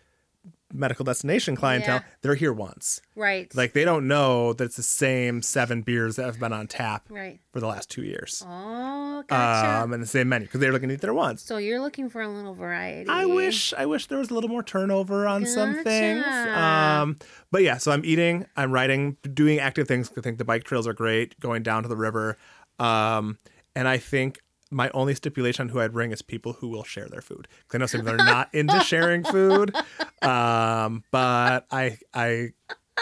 medical 0.74 1.04
destination 1.04 1.54
clientele, 1.54 1.96
Yeah. 1.96 2.02
they're 2.22 2.34
here 2.34 2.52
once. 2.52 3.02
right. 3.14 3.54
Like 3.54 3.74
they 3.74 3.84
don't 3.84 4.08
know 4.08 4.54
that 4.54 4.64
it's 4.64 4.76
the 4.76 4.82
same 4.82 5.42
seven 5.42 5.82
beers 5.82 6.16
that 6.16 6.24
have 6.24 6.40
been 6.40 6.54
on 6.54 6.66
tap 6.66 7.04
right. 7.10 7.38
for 7.52 7.60
the 7.60 7.66
last 7.66 7.90
two 7.90 8.02
years. 8.02 8.42
Oh, 8.48 9.22
gotcha. 9.28 9.82
Um, 9.84 9.92
and 9.92 10.02
the 10.02 10.06
same 10.06 10.30
menu 10.30 10.46
because 10.46 10.60
they're 10.60 10.72
looking 10.72 10.88
to 10.88 10.94
eat 10.94 11.02
there 11.02 11.12
once. 11.12 11.42
so 11.42 11.58
you're 11.58 11.78
looking 11.80 12.08
for 12.08 12.22
a 12.22 12.28
little 12.28 12.54
variety. 12.54 13.10
I 13.10 13.26
wish 13.26 13.74
I 13.76 13.84
wish 13.84 14.06
there 14.06 14.16
was 14.16 14.30
a 14.30 14.34
little 14.34 14.48
more 14.48 14.62
turnover 14.62 15.26
on 15.26 15.44
some 15.44 15.84
things. 15.84 16.24
Um, 16.26 17.18
but 17.50 17.62
yeah, 17.62 17.76
so 17.76 17.92
I'm 17.92 18.04
eating, 18.04 18.46
I'm 18.56 18.72
riding, 18.72 19.18
doing 19.34 19.58
active 19.58 19.86
things. 19.86 20.10
I 20.16 20.22
think 20.22 20.38
the 20.38 20.44
bike 20.44 20.64
trails 20.64 20.86
are 20.86 20.94
great, 20.94 21.38
going 21.38 21.62
down 21.62 21.82
to 21.82 21.88
the 21.90 21.96
river. 21.96 22.38
Um, 22.82 23.38
and 23.74 23.86
I 23.88 23.98
think 23.98 24.40
my 24.70 24.90
only 24.94 25.14
stipulation 25.14 25.64
on 25.64 25.68
who 25.68 25.80
I'd 25.80 25.92
bring 25.92 26.12
is 26.12 26.22
people 26.22 26.54
who 26.54 26.68
will 26.68 26.84
share 26.84 27.06
their 27.08 27.20
food. 27.20 27.46
'Cause 27.68 27.74
I 27.74 27.78
know 27.78 27.86
some 27.86 28.00
people 28.00 28.14
are 28.14 28.24
not 28.24 28.48
into 28.54 28.80
sharing 28.80 29.22
food, 29.24 29.74
um, 30.22 31.04
but 31.10 31.66
I 31.70 31.98
I 32.14 32.52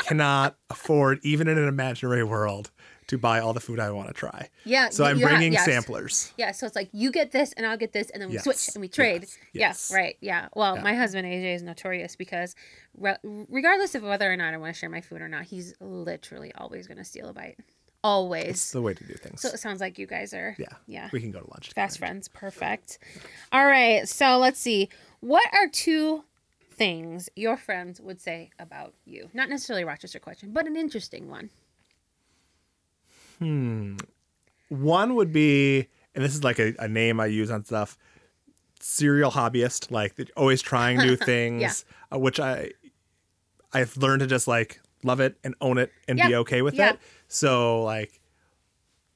cannot 0.01 0.57
afford 0.71 1.21
even 1.23 1.47
in 1.47 1.59
an 1.59 1.69
imaginary 1.69 2.25
world 2.25 2.71
to 3.07 3.19
buy 3.19 3.39
all 3.41 3.53
the 3.53 3.61
food 3.61 3.79
I 3.81 3.91
want 3.91 4.09
to 4.09 4.15
try. 4.15 4.49
Yeah. 4.65 4.89
So 4.91 5.05
I'm 5.05 5.19
bringing 5.21 5.53
yes. 5.53 5.65
samplers. 5.65 6.33
Yeah, 6.37 6.53
so 6.53 6.65
it's 6.67 6.77
like 6.77 6.89
you 6.93 7.11
get 7.11 7.33
this 7.33 7.53
and 7.55 7.67
I'll 7.67 7.77
get 7.77 7.93
this 7.93 8.09
and 8.11 8.23
then 8.23 8.29
we 8.31 8.37
Yes, 8.37 8.45
switch 8.45 8.69
and 8.75 8.81
we 8.81 8.89
trade. 8.89 9.23
yes, 9.23 9.37
Yeah, 9.53 9.67
yes. 9.69 9.91
right. 9.93 10.17
Yeah. 10.21 10.49
Well, 10.55 10.77
Yeah. 10.77 10.83
my 10.83 10.95
husband 10.95 11.27
AJ 11.27 11.55
is 11.57 11.63
notorious 11.63 12.15
because 12.17 12.55
re- 12.97 13.17
regardless 13.49 13.95
of 13.97 14.03
whether 14.05 14.33
or 14.33 14.37
not 14.37 14.55
I 14.55 14.59
want 14.59 14.75
to 14.75 14.79
share 14.79 14.89
my 14.91 15.01
food 15.01 15.21
or 15.23 15.29
not, 15.29 15.45
he's 15.45 15.75
literally 15.81 16.53
always 16.55 16.87
going 16.87 16.99
to 16.99 17.05
steal 17.05 17.29
a 17.29 17.33
bite. 17.33 17.59
Always. 18.03 18.49
It's 18.49 18.73
the 18.73 18.81
way 18.81 18.95
to 18.95 19.05
do 19.05 19.15
things. 19.15 19.43
So 19.43 19.49
it 19.49 19.61
sounds 19.61 19.81
like 19.81 19.99
you 19.99 20.07
guys 20.07 20.33
are 20.33 20.57
yeah, 20.59 20.69
yeah. 20.87 21.11
we 21.13 21.21
can 21.21 21.31
go 21.31 21.41
to 21.41 21.51
lunch. 21.51 21.73
Fast 21.73 21.99
friends. 21.99 22.29
Perfect. 22.29 22.99
All 23.53 23.67
right. 23.67 24.09
So 24.09 24.39
let's 24.39 24.59
see. 24.59 24.89
What 25.21 25.47
are 25.53 25.69
two 25.69 26.25
things 26.71 27.29
your 27.37 27.59
friends 27.59 28.01
would 28.01 28.21
say 28.21 28.51
about 28.59 28.95
you? 29.05 29.29
Not 29.35 29.51
necessarily 29.51 29.83
a 29.83 29.87
Rochester 29.87 30.19
question, 30.19 30.53
but 30.53 30.67
an 30.67 30.77
interesting 30.77 31.29
one. 31.29 31.51
Hmm. 33.39 33.97
One 34.71 35.15
would 35.17 35.33
be, 35.33 35.89
and 36.15 36.25
this 36.25 36.35
is 36.35 36.43
like 36.43 36.59
a, 36.59 36.75
a 36.79 36.89
name 36.89 37.21
I 37.21 37.27
use 37.27 37.51
on 37.51 37.65
stuff. 37.65 37.99
Serial 38.81 39.31
hobbyist, 39.31 39.91
like 39.91 40.15
always 40.37 40.63
trying 40.63 40.99
new 40.99 41.17
things, 41.17 41.85
uh, 42.11 42.19
which 42.19 42.41
I 42.41 42.71
I've 43.75 43.97
learned 43.99 44.21
to 44.21 44.27
just 44.27 44.49
like 44.49 44.81
love 45.03 45.21
it 45.21 45.37
and 45.45 45.55
own 45.61 45.77
it 45.79 45.93
and 46.09 46.19
be 46.19 46.35
okay 46.35 46.63
with 46.63 46.75
yeah. 46.75 46.91
it. 46.91 46.99
So 47.33 47.83
like, 47.85 48.21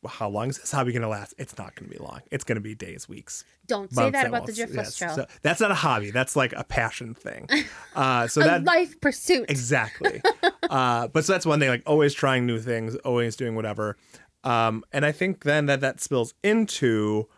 how 0.07 0.29
long 0.29 0.51
is 0.51 0.59
this 0.59 0.71
hobby 0.71 0.93
gonna 0.93 1.09
last? 1.09 1.35
It's 1.39 1.57
not 1.59 1.75
gonna 1.75 1.91
be 1.91 1.97
long. 1.99 2.21
It's 2.31 2.45
gonna 2.45 2.61
be 2.61 2.75
days, 2.75 3.09
weeks. 3.09 3.45
Don't 3.67 3.93
say 3.93 4.11
that 4.11 4.27
about 4.27 4.47
the. 4.47 4.53
Driftless 4.53 4.75
Yes. 4.77 4.97
Trail. 4.97 5.15
So 5.15 5.27
that's 5.43 5.61
not 5.61 5.71
a 5.71 5.75
hobby. 5.75 6.11
That's 6.11 6.37
like 6.37 6.53
a 6.55 6.65
passion 6.65 7.15
thing. 7.15 7.49
Uh, 7.97 8.27
so 8.27 8.41
a 8.41 8.45
that 8.45 8.65
life 8.65 9.01
pursuit. 9.01 9.49
Exactly. 9.49 10.21
uh, 10.69 11.07
but 11.09 11.25
so 11.25 11.33
that's 11.33 11.47
one 11.47 11.61
thing, 11.61 11.69
like 11.69 11.83
always 11.87 12.13
trying 12.13 12.45
new 12.45 12.59
things, 12.59 12.97
always 12.97 13.37
doing 13.37 13.55
whatever. 13.55 13.97
Um, 14.43 14.85
and 14.93 15.07
I 15.07 15.13
think 15.13 15.45
then 15.45 15.67
that 15.67 15.81
that 15.81 16.01
spills 16.01 16.35
into 16.43 17.29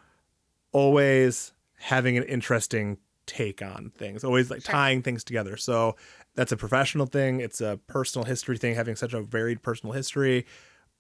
always 0.73 1.53
having 1.79 2.17
an 2.17 2.25
interesting 2.25 2.97
take 3.27 3.61
on 3.61 3.93
things, 3.97 4.25
always 4.25 4.51
like 4.51 4.63
Sure. 4.63 4.73
tying 4.73 5.03
things 5.03 5.25
together. 5.25 5.57
So 5.59 5.97
that's 6.37 6.53
a 6.53 6.57
professional 6.57 7.07
thing, 7.07 7.41
it's 7.41 7.61
a 7.61 7.81
personal 7.87 8.25
history 8.25 8.59
thing, 8.59 8.75
having 8.75 8.95
such 8.95 9.13
a 9.15 9.21
varied 9.23 9.63
personal 9.63 9.93
history, 9.93 10.47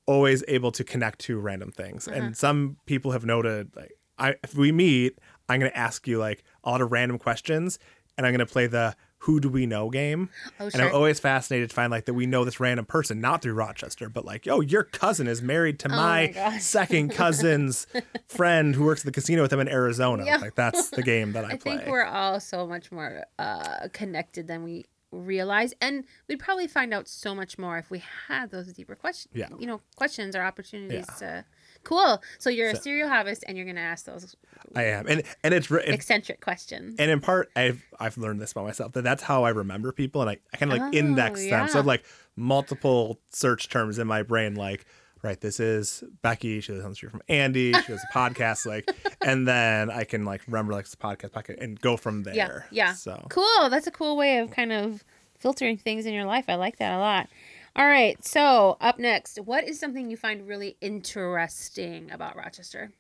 always 0.06 0.42
able 0.48 0.72
to 0.72 0.82
connect 0.82 1.20
to 1.20 1.38
random 1.38 1.70
things. 1.70 2.08
Uh-huh. 2.08 2.16
And 2.18 2.36
some 2.36 2.78
people 2.86 3.12
have 3.12 3.24
noted, 3.24 3.70
like, 3.76 3.92
I 4.18 4.36
if 4.42 4.54
we 4.54 4.72
meet, 4.72 5.18
I'm 5.48 5.60
going 5.60 5.70
to 5.70 5.78
ask 5.78 6.08
you 6.08 6.18
like 6.18 6.42
a 6.64 6.70
lot 6.70 6.80
of 6.80 6.90
random 6.90 7.18
questions, 7.18 7.78
and 8.16 8.26
I'm 8.26 8.32
going 8.32 8.46
to 8.46 8.52
play 8.52 8.66
the 8.66 8.96
who 9.20 9.40
do 9.40 9.48
we 9.48 9.66
know 9.66 9.90
game. 9.90 10.28
Oh, 10.60 10.64
And 10.64 10.74
sure. 10.74 10.88
I'm 10.88 10.94
always 10.94 11.18
fascinated 11.18 11.70
to 11.70 11.74
find 11.74 11.90
like 11.90 12.04
that 12.04 12.14
we 12.14 12.26
know 12.26 12.44
this 12.44 12.60
random 12.60 12.86
person, 12.86 13.20
not 13.20 13.42
through 13.42 13.54
Rochester, 13.54 14.08
but 14.08 14.24
like, 14.24 14.46
yo, 14.46 14.60
your 14.60 14.84
cousin 14.84 15.26
is 15.26 15.42
married 15.42 15.78
to 15.80 15.88
Oh 15.88 15.96
my 15.96 16.32
my, 16.34 16.58
second 16.58 17.10
cousin's 17.10 17.86
friend 18.28 18.74
who 18.74 18.84
works 18.84 19.00
at 19.00 19.06
the 19.06 19.12
casino 19.12 19.42
with 19.42 19.52
him 19.52 19.60
in 19.60 19.68
Arizona. 19.68 20.24
Yeah. 20.24 20.36
Like 20.36 20.54
that's 20.54 20.90
the 20.90 21.02
game 21.02 21.32
that 21.32 21.44
I, 21.46 21.52
I 21.52 21.56
play. 21.56 21.72
I 21.72 21.76
think 21.78 21.90
we're 21.90 22.04
all 22.04 22.40
so 22.40 22.66
much 22.66 22.92
more 22.92 23.24
uh, 23.38 23.88
connected 23.92 24.46
than 24.46 24.62
we 24.62 24.84
realize, 25.12 25.72
and 25.80 26.04
we'd 26.28 26.38
probably 26.38 26.66
find 26.66 26.92
out 26.92 27.08
so 27.08 27.34
much 27.34 27.58
more 27.58 27.78
if 27.78 27.90
we 27.90 28.02
had 28.28 28.50
those 28.50 28.72
deeper 28.72 28.94
questions. 28.94 29.32
Yeah. 29.34 29.48
you 29.58 29.66
know, 29.66 29.80
questions 29.96 30.34
or 30.36 30.42
opportunities 30.42 31.06
to. 31.18 31.44
Cool. 31.84 32.20
So 32.38 32.50
you're 32.50 32.70
a 32.70 32.74
So- 32.76 32.82
serial 32.82 33.08
hobbyist, 33.08 33.42
and 33.46 33.56
you're 33.56 33.64
going 33.66 33.76
to 33.76 33.82
ask 33.82 34.04
those 34.06 34.34
I 34.74 34.84
am, 34.84 35.06
and 35.06 35.22
and 35.44 35.54
it's 35.54 35.70
re- 35.70 35.84
eccentric 35.86 36.40
questions. 36.40 36.96
and 36.98 37.10
in 37.10 37.20
part 37.20 37.48
I've 37.54 37.82
I've 38.00 38.18
learned 38.18 38.40
this 38.40 38.52
by 38.52 38.62
myself 38.62 38.92
that 38.92 39.04
that's 39.04 39.22
how 39.22 39.44
I 39.44 39.50
remember 39.50 39.92
people, 39.92 40.20
and 40.22 40.30
I, 40.30 40.38
I 40.52 40.56
kind 40.56 40.72
of 40.72 40.78
like 40.78 40.94
index 40.94 41.40
Oh, 41.46 41.50
them. 41.50 41.68
So 41.68 41.74
I 41.74 41.76
have 41.78 41.86
like 41.86 42.04
multiple 42.34 43.20
search 43.30 43.68
terms 43.68 43.98
in 43.98 44.06
my 44.06 44.22
brain, 44.22 44.54
like. 44.54 44.84
Right, 45.22 45.40
this 45.40 45.58
is 45.58 46.04
Becky. 46.22 46.60
She 46.60 46.72
lives 46.72 46.84
on 46.84 46.90
the 46.90 46.94
street 46.94 47.10
from 47.10 47.22
Andy. 47.28 47.72
She 47.72 47.92
has 47.92 48.02
a 48.02 48.16
podcast, 48.16 48.66
like, 48.66 48.88
and 49.22 49.48
then 49.48 49.90
I 49.90 50.04
can 50.04 50.24
like 50.24 50.42
remember 50.46 50.72
like 50.72 50.84
this 50.84 50.94
podcast, 50.94 51.30
podcast, 51.30 51.60
and 51.60 51.80
go 51.80 51.96
from 51.96 52.22
there. 52.22 52.34
yeah, 52.34 52.60
yeah. 52.70 52.92
So 52.92 53.26
Cool. 53.30 53.70
That's 53.70 53.86
a 53.86 53.90
cool 53.90 54.16
way 54.16 54.38
of 54.38 54.50
kind 54.50 54.72
of 54.72 55.02
filtering 55.38 55.78
things 55.78 56.06
in 56.06 56.14
your 56.14 56.26
life. 56.26 56.44
I 56.48 56.54
like 56.54 56.76
that 56.78 56.94
a 56.94 56.98
lot. 56.98 57.28
All 57.74 57.86
right. 57.86 58.22
So 58.24 58.76
up 58.80 58.98
next, 58.98 59.38
what 59.40 59.64
is 59.64 59.80
something 59.80 60.10
you 60.10 60.16
find 60.16 60.46
really 60.46 60.76
interesting 60.80 62.10
about 62.10 62.36
Rochester? 62.36 62.92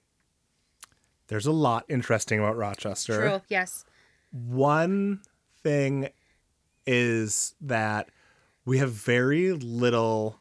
there's 1.28 1.46
a 1.46 1.52
lot 1.52 1.84
interesting 1.88 2.38
about 2.38 2.56
Rochester. 2.56 3.20
True. 3.20 3.42
Yes. 3.48 3.84
One 4.30 5.22
thing 5.62 6.08
is 6.86 7.54
that 7.60 8.10
we 8.64 8.78
have 8.78 8.92
very 8.92 9.52
little 9.52 10.38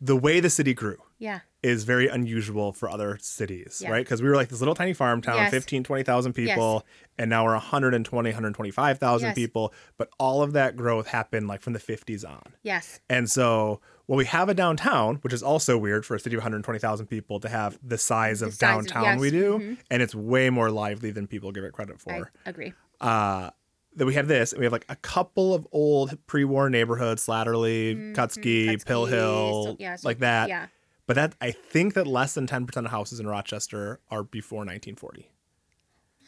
the 0.00 0.16
way 0.16 0.38
the 0.40 0.50
city 0.50 0.74
grew 0.74 0.96
Yeah. 1.18 1.40
is 1.62 1.82
very 1.84 2.06
unusual 2.08 2.72
for 2.72 2.88
other 2.88 3.18
cities, 3.20 3.80
Yeah. 3.82 3.90
right? 3.90 4.04
Because 4.04 4.22
we 4.22 4.28
were 4.28 4.36
like 4.36 4.48
this 4.48 4.60
little 4.60 4.74
tiny 4.76 4.92
farm 4.94 5.20
town, 5.20 5.36
Yes. 5.36 5.50
15, 5.50 5.82
20,000 5.82 6.32
people, 6.34 6.86
and 7.18 7.28
now 7.28 7.44
we're 7.44 7.54
120, 7.54 8.30
125,000 8.30 9.28
Yes. 9.30 9.34
people. 9.34 9.72
But 9.96 10.08
all 10.20 10.42
of 10.42 10.52
that 10.52 10.76
growth 10.76 11.08
happened 11.08 11.48
like 11.48 11.62
from 11.62 11.72
the 11.72 11.80
50s 11.80 12.24
on. 12.24 12.42
Yes. 12.62 13.00
And 13.10 13.28
so, 13.28 13.80
well, 14.06 14.16
we 14.16 14.24
have 14.26 14.48
a 14.48 14.54
downtown, 14.54 15.16
which 15.16 15.32
is 15.32 15.42
also 15.42 15.76
weird 15.76 16.06
for 16.06 16.14
a 16.14 16.20
city 16.20 16.36
of 16.36 16.38
120,000 16.42 17.06
people 17.08 17.40
to 17.40 17.48
have 17.48 17.76
the 17.82 17.98
size 17.98 18.40
of 18.40 18.50
The 18.52 18.56
size 18.56 18.78
of- 18.78 18.86
downtown 18.92 19.18
we 19.18 19.26
yes, 19.30 19.32
do. 19.32 19.58
mhm. 19.58 19.78
And 19.90 20.00
it's 20.02 20.14
way 20.14 20.48
more 20.50 20.70
lively 20.70 21.10
than 21.10 21.26
people 21.26 21.50
give 21.50 21.64
it 21.64 21.72
credit 21.72 21.96
I 22.06 22.18
for. 22.18 22.30
agree. 22.46 22.72
Uh, 23.00 23.50
that 23.96 24.06
we 24.06 24.14
have 24.14 24.28
this, 24.28 24.52
and 24.52 24.60
we 24.60 24.64
have 24.66 24.72
like 24.72 24.86
a 24.88 24.96
couple 24.96 25.54
of 25.54 25.66
old 25.72 26.18
pre-war 26.26 26.70
neighborhoods, 26.70 27.26
Slatterly, 27.26 27.96
Mhm, 27.96 28.14
Kutzky, 28.14 28.66
Kutzky, 28.68 28.86
Pill 28.86 29.06
Hill, 29.06 29.64
so- 29.64 29.76
yeah, 29.78 29.96
so- 29.96 30.08
like 30.08 30.18
that. 30.20 30.48
Yeah. 30.48 30.66
But 31.06 31.14
that 31.14 31.34
I 31.40 31.50
think 31.52 31.94
that 31.94 32.06
less 32.06 32.34
than 32.34 32.46
10% 32.46 32.84
of 32.84 32.90
houses 32.92 33.18
in 33.18 33.26
Rochester 33.26 33.98
are 34.10 34.22
before 34.22 34.64
1940. 34.64 35.30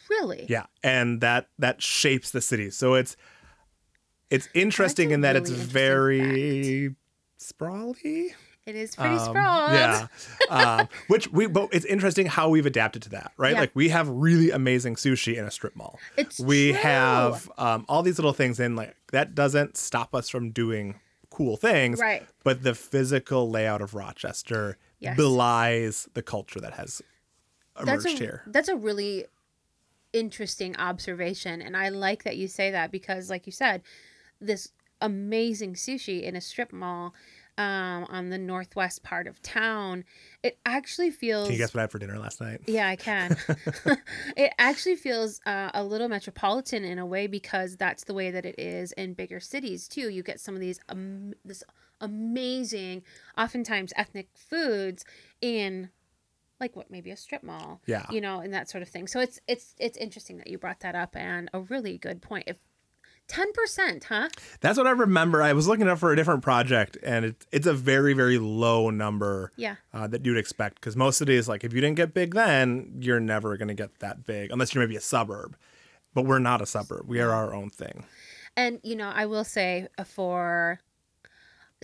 Really? 0.08 0.46
Yeah, 0.48 0.66
and 0.82 1.20
that 1.20 1.48
that 1.58 1.80
shapes 1.82 2.30
the 2.32 2.40
city. 2.40 2.70
So 2.70 2.94
it's 2.94 3.14
it's 4.30 4.48
interesting 4.54 5.10
in 5.10 5.20
that 5.20 5.36
it's 5.36 5.50
really 5.50 5.58
interesting 5.58 5.72
very 5.72 6.96
sprawly. 7.36 8.34
It 8.66 8.76
is 8.76 8.94
pretty 8.94 9.16
Um, 9.16 9.24
sprawled. 9.30 9.72
Yeah. 9.72 10.06
um, 10.50 10.88
which 11.08 11.28
we 11.32 11.46
but 11.46 11.70
it's 11.72 11.86
interesting 11.86 12.26
how 12.26 12.48
we've 12.50 12.66
adapted 12.66 13.02
to 13.02 13.08
that, 13.10 13.32
right? 13.36 13.54
Yeah. 13.54 13.60
Like 13.60 13.70
we 13.74 13.88
have 13.88 14.08
really 14.08 14.50
amazing 14.50 14.96
sushi 14.96 15.36
in 15.36 15.44
a 15.44 15.50
strip 15.50 15.74
mall. 15.74 15.98
It's 16.16 16.38
we 16.38 16.72
true. 16.72 16.80
have 16.82 17.50
um, 17.58 17.84
all 17.88 18.02
these 18.02 18.18
little 18.18 18.32
things 18.34 18.60
and 18.60 18.76
like 18.76 18.94
that 19.12 19.34
doesn't 19.34 19.76
stop 19.76 20.14
us 20.14 20.28
from 20.28 20.50
doing 20.50 21.00
cool 21.30 21.56
things. 21.56 21.98
Right. 22.00 22.26
But 22.44 22.62
the 22.62 22.74
physical 22.74 23.50
layout 23.50 23.80
of 23.82 23.94
Rochester 23.94 24.76
Yes. 24.98 25.16
belies 25.16 26.08
the 26.12 26.22
culture 26.22 26.60
that 26.60 26.74
has 26.74 27.00
emerged 27.80 28.04
that's 28.04 28.14
a, 28.14 28.18
here. 28.18 28.42
That's 28.46 28.68
a 28.68 28.76
really 28.76 29.24
interesting 30.12 30.76
observation. 30.76 31.62
And 31.62 31.76
I 31.76 31.88
like 31.88 32.24
that 32.24 32.36
you 32.36 32.48
say 32.48 32.70
that 32.70 32.90
because, 32.90 33.30
like 33.30 33.46
you 33.46 33.52
said, 33.52 33.82
this 34.40 34.72
amazing 35.00 35.72
sushi 35.74 36.22
in 36.22 36.36
a 36.36 36.40
strip 36.42 36.72
mall 36.72 37.14
um, 37.60 38.06
on 38.08 38.30
the 38.30 38.38
northwest 38.38 39.02
part 39.02 39.26
of 39.26 39.42
town, 39.42 40.04
it 40.42 40.58
actually 40.64 41.10
feels. 41.10 41.44
Can 41.46 41.52
you 41.52 41.58
guess 41.58 41.74
what 41.74 41.80
I 41.80 41.82
had 41.82 41.90
for 41.90 41.98
dinner 41.98 42.18
last 42.18 42.40
night? 42.40 42.60
Yeah, 42.66 42.88
I 42.88 42.96
can. 42.96 43.36
it 44.36 44.52
actually 44.58 44.96
feels 44.96 45.40
uh, 45.44 45.70
a 45.74 45.84
little 45.84 46.08
metropolitan 46.08 46.84
in 46.84 46.98
a 46.98 47.04
way 47.04 47.26
because 47.26 47.76
that's 47.76 48.04
the 48.04 48.14
way 48.14 48.30
that 48.30 48.46
it 48.46 48.58
is 48.58 48.92
in 48.92 49.12
bigger 49.12 49.40
cities 49.40 49.88
too. 49.88 50.08
You 50.08 50.22
get 50.22 50.40
some 50.40 50.54
of 50.54 50.60
these 50.60 50.80
um, 50.88 51.34
this 51.44 51.62
amazing, 52.00 53.02
oftentimes 53.36 53.92
ethnic 53.94 54.28
foods 54.34 55.04
in 55.42 55.90
like 56.60 56.76
what 56.76 56.90
maybe 56.90 57.10
a 57.10 57.16
strip 57.16 57.42
mall, 57.42 57.80
Yeah. 57.86 58.06
you 58.10 58.20
know, 58.20 58.40
and 58.40 58.52
that 58.54 58.70
sort 58.70 58.82
of 58.82 58.88
thing. 58.88 59.06
So 59.06 59.20
it's 59.20 59.38
it's 59.46 59.74
it's 59.78 59.98
interesting 59.98 60.38
that 60.38 60.46
you 60.46 60.56
brought 60.56 60.80
that 60.80 60.94
up 60.94 61.14
and 61.14 61.50
a 61.52 61.60
really 61.60 61.98
good 61.98 62.22
point. 62.22 62.44
If 62.46 62.56
ten 63.30 63.52
percent, 63.52 64.04
huh? 64.04 64.28
That's 64.60 64.76
what 64.76 64.86
I 64.86 64.90
remember. 64.90 65.42
I 65.42 65.52
was 65.52 65.66
looking 65.68 65.88
up 65.88 65.98
for 65.98 66.12
a 66.12 66.16
different 66.16 66.42
project, 66.42 66.98
and 67.02 67.24
it, 67.24 67.46
it's 67.52 67.66
a 67.66 67.72
very, 67.72 68.12
very 68.12 68.38
low 68.38 68.90
number 68.90 69.52
Yeah, 69.56 69.76
uh, 69.94 70.06
that 70.08 70.26
you'd 70.26 70.36
expect. 70.36 70.74
Because 70.76 70.96
most 70.96 71.16
cities, 71.18 71.48
like 71.48 71.64
if 71.64 71.72
you 71.72 71.80
didn't 71.80 71.96
get 71.96 72.12
big 72.12 72.34
then, 72.34 72.98
you're 73.00 73.20
never 73.20 73.56
going 73.56 73.68
to 73.68 73.74
get 73.74 74.00
that 74.00 74.26
big 74.26 74.50
unless 74.50 74.74
you're 74.74 74.84
maybe 74.84 74.96
a 74.96 75.00
suburb. 75.00 75.56
But 76.12 76.24
we're 76.26 76.40
not 76.40 76.60
a 76.60 76.66
suburb. 76.66 77.04
We 77.06 77.20
are 77.20 77.30
our 77.30 77.54
own 77.54 77.70
thing. 77.70 78.04
and 78.56 78.80
you 78.82 78.96
know, 78.96 79.08
I 79.14 79.26
will 79.26 79.44
say 79.44 79.86
uh, 79.96 80.04
for 80.04 80.80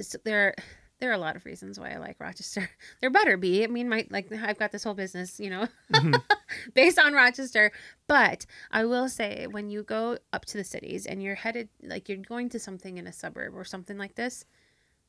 so 0.01 0.19
there 0.25 0.55
there 1.01 1.11
are 1.11 1.15
a 1.15 1.19
lot 1.19 1.37
of 1.37 1.45
reasons 1.45 1.79
why 1.79 1.91
I 1.93 1.97
like 1.99 2.17
Rochester. 2.19 2.71
There 3.01 3.11
better 3.11 3.37
be. 3.37 3.63
I 3.65 3.67
mean, 3.67 3.89
my 3.89 4.07
like 4.11 4.33
I've 4.33 4.59
got 4.59 4.73
this 4.73 4.85
whole 4.85 4.95
business, 4.95 5.39
you 5.39 5.51
know, 5.51 5.69
Mhm. 5.93 6.21
based 6.75 6.99
on 6.99 7.13
Rochester. 7.13 7.71
But 8.07 8.47
I 8.71 8.85
will 8.85 9.09
say, 9.09 9.47
when 9.47 9.69
you 9.69 9.83
go 9.83 10.19
up 10.33 10.45
to 10.47 10.57
the 10.57 10.65
cities 10.65 11.05
and 11.07 11.23
you're 11.23 11.35
headed 11.35 11.69
like 11.83 12.09
you're 12.09 12.19
going 12.19 12.49
to 12.51 12.59
something 12.59 12.97
in 12.99 13.07
a 13.07 13.13
suburb 13.13 13.55
or 13.55 13.65
something 13.65 13.99
like 13.99 14.15
this, 14.15 14.45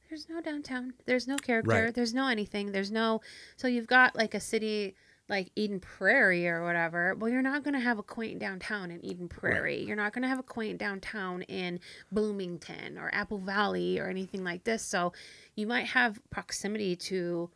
there's 0.09 0.27
no 0.29 0.41
downtown. 0.41 0.93
There's 1.05 1.27
no 1.27 1.37
character. 1.37 1.85
Right. 1.85 1.93
There's 1.93 2.13
no 2.13 2.27
anything. 2.27 2.71
There's 2.71 2.91
no. 2.91 3.21
So 3.55 3.67
you've 3.67 3.87
got 3.87 4.15
like 4.15 4.33
a 4.33 4.39
city 4.39 4.95
like 5.29 5.51
Eden 5.55 5.79
Prairie 5.79 6.47
or 6.47 6.63
whatever, 6.63 7.13
well, 7.15 7.29
you're 7.29 7.41
not 7.41 7.63
going 7.63 7.73
to 7.73 7.79
have 7.81 7.99
a 7.99 8.03
quaint 8.03 8.39
downtown 8.39 8.91
in 8.91 9.03
Eden 9.03 9.27
Prairie. 9.27 9.83
You're 9.83 9.97
not 9.97 10.13
going 10.13 10.21
to 10.23 10.27
have 10.29 10.39
a 10.39 10.43
quaint 10.43 10.77
downtown 10.77 11.41
in 11.43 11.79
Bloomington 12.11 12.97
or 12.97 13.09
Apple 13.13 13.39
Valley 13.39 13.99
or 13.99 14.07
anything 14.07 14.43
like 14.43 14.63
this. 14.63 14.83
So 14.83 15.11
you 15.55 15.67
might 15.67 15.87
have 15.87 16.19
proximity 16.29 16.95
to 16.95 17.49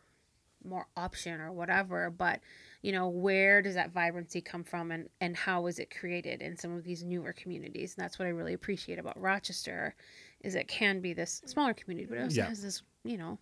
more 0.64 0.86
option 0.96 1.40
or 1.40 1.50
whatever, 1.50 2.10
but 2.10 2.40
you 2.82 2.92
know, 2.92 3.08
where 3.08 3.62
does 3.62 3.74
that 3.74 3.92
vibrancy 3.92 4.40
come 4.40 4.64
from 4.64 4.90
and, 4.90 5.08
and 5.20 5.36
how 5.36 5.66
is 5.66 5.78
it 5.78 5.88
created 5.96 6.42
in 6.42 6.56
some 6.56 6.74
of 6.76 6.82
these 6.84 7.02
newer 7.04 7.32
communities? 7.32 7.94
And 7.96 8.04
that's 8.04 8.18
what 8.18 8.26
I 8.26 8.30
really 8.30 8.54
appreciate 8.54 8.98
about 8.98 9.18
Rochester 9.20 9.94
is 10.42 10.56
it 10.56 10.66
can 10.68 11.00
be 11.00 11.12
this 11.14 11.42
smaller 11.46 11.74
community, 11.74 12.06
but 12.08 12.18
it 12.18 12.22
also 12.24 12.36
Yeah. 12.40 12.48
has 12.48 12.60
this, 12.62 12.82
you 13.04 13.16
know, 13.16 13.38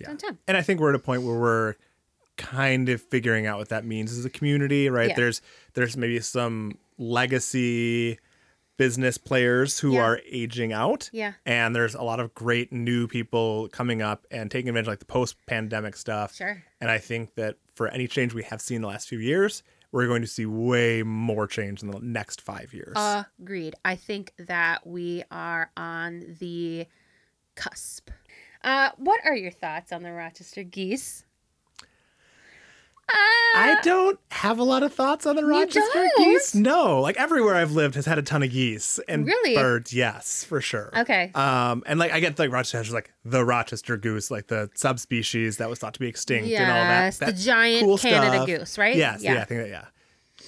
Yeah. 0.00 0.06
downtown. 0.08 0.38
And 0.46 0.56
I 0.56 0.62
think 0.62 0.78
we're 0.80 0.90
at 0.90 0.94
a 0.94 1.00
point 1.00 1.22
where 1.22 1.38
we're 1.38 1.74
kind 2.38 2.88
of 2.88 3.02
figuring 3.02 3.46
out 3.46 3.58
what 3.58 3.68
that 3.68 3.84
means 3.84 4.16
as 4.16 4.24
a 4.24 4.30
community, 4.30 4.88
right? 4.88 5.10
Yeah. 5.10 5.16
There's 5.16 5.42
there's 5.74 5.96
maybe 5.96 6.18
some 6.20 6.78
legacy 6.96 8.18
business 8.78 9.18
players 9.18 9.80
who 9.80 9.94
Yeah. 9.94 10.02
are 10.02 10.20
aging 10.30 10.72
out. 10.72 11.10
Yeah. 11.12 11.32
And 11.44 11.74
there's 11.74 11.94
a 11.96 12.02
lot 12.02 12.20
of 12.20 12.32
great 12.32 12.72
new 12.72 13.08
people 13.08 13.68
coming 13.72 14.00
up 14.02 14.24
and 14.30 14.50
taking 14.50 14.68
advantage 14.68 14.86
of 14.86 14.92
like 14.92 14.98
the 15.00 15.04
post 15.04 15.36
pandemic 15.46 15.96
stuff. 15.96 16.34
Sure. 16.36 16.62
And 16.80 16.88
I 16.90 16.98
think 16.98 17.34
that 17.34 17.56
for 17.74 17.88
any 17.88 18.06
change 18.06 18.34
we 18.34 18.44
have 18.44 18.60
seen 18.60 18.76
in 18.76 18.82
the 18.82 18.88
last 18.88 19.08
few 19.08 19.18
years, 19.18 19.64
we're 19.90 20.06
going 20.06 20.22
to 20.22 20.28
see 20.28 20.46
way 20.46 21.02
more 21.02 21.46
change 21.48 21.82
in 21.82 21.90
the 21.90 21.98
next 22.00 22.40
five 22.40 22.72
years. 22.72 22.96
Agreed. 23.40 23.74
I 23.84 23.96
think 23.96 24.32
that 24.38 24.86
we 24.86 25.24
are 25.30 25.70
on 25.76 26.36
the 26.38 26.86
cusp. 27.56 28.10
Uh, 28.62 28.90
what 28.96 29.20
are 29.24 29.34
your 29.34 29.50
thoughts 29.50 29.92
on 29.92 30.02
the 30.04 30.12
Rochester 30.12 30.62
geese? 30.62 31.24
I 33.10 33.76
Uh, 33.78 33.82
don't 33.82 34.18
have 34.30 34.58
a 34.58 34.62
lot 34.62 34.82
of 34.82 34.92
thoughts 34.92 35.24
on 35.26 35.36
the 35.36 35.44
Rochester 35.44 36.06
geese. 36.18 36.54
No, 36.54 37.00
like 37.00 37.16
everywhere 37.16 37.54
I've 37.54 37.72
lived 37.72 37.94
has 37.94 38.04
had 38.06 38.18
a 38.18 38.22
ton 38.22 38.42
of 38.42 38.50
geese 38.50 39.00
and 39.08 39.26
Really? 39.26 39.54
birds. 39.54 39.92
Yes, 39.92 40.44
for 40.44 40.60
sure. 40.60 40.90
Okay. 40.96 41.30
Um, 41.34 41.82
and 41.86 41.98
like 41.98 42.12
I 42.12 42.20
get 42.20 42.38
like 42.38 42.50
Rochester's 42.52 42.92
like 42.92 43.12
the 43.24 43.44
Rochester 43.44 43.96
goose, 43.96 44.30
like 44.30 44.48
the 44.48 44.68
subspecies 44.74 45.56
that 45.56 45.68
was 45.70 45.78
thought 45.78 45.94
to 45.94 46.00
be 46.00 46.06
extinct 46.08 46.48
and 46.50 46.70
all 46.70 46.84
that. 46.84 47.04
yes, 47.06 47.18
the 47.18 47.32
giant 47.32 47.84
cool 47.84 47.98
Canada 47.98 48.34
stuff. 48.36 48.46
goose, 48.46 48.78
right? 48.78 48.96
Yes, 48.96 49.22
yeah. 49.22 49.34
Yeah. 49.34 49.40
I 49.40 49.44
think 49.44 49.60
that 49.62 49.70
yeah, 49.70 49.84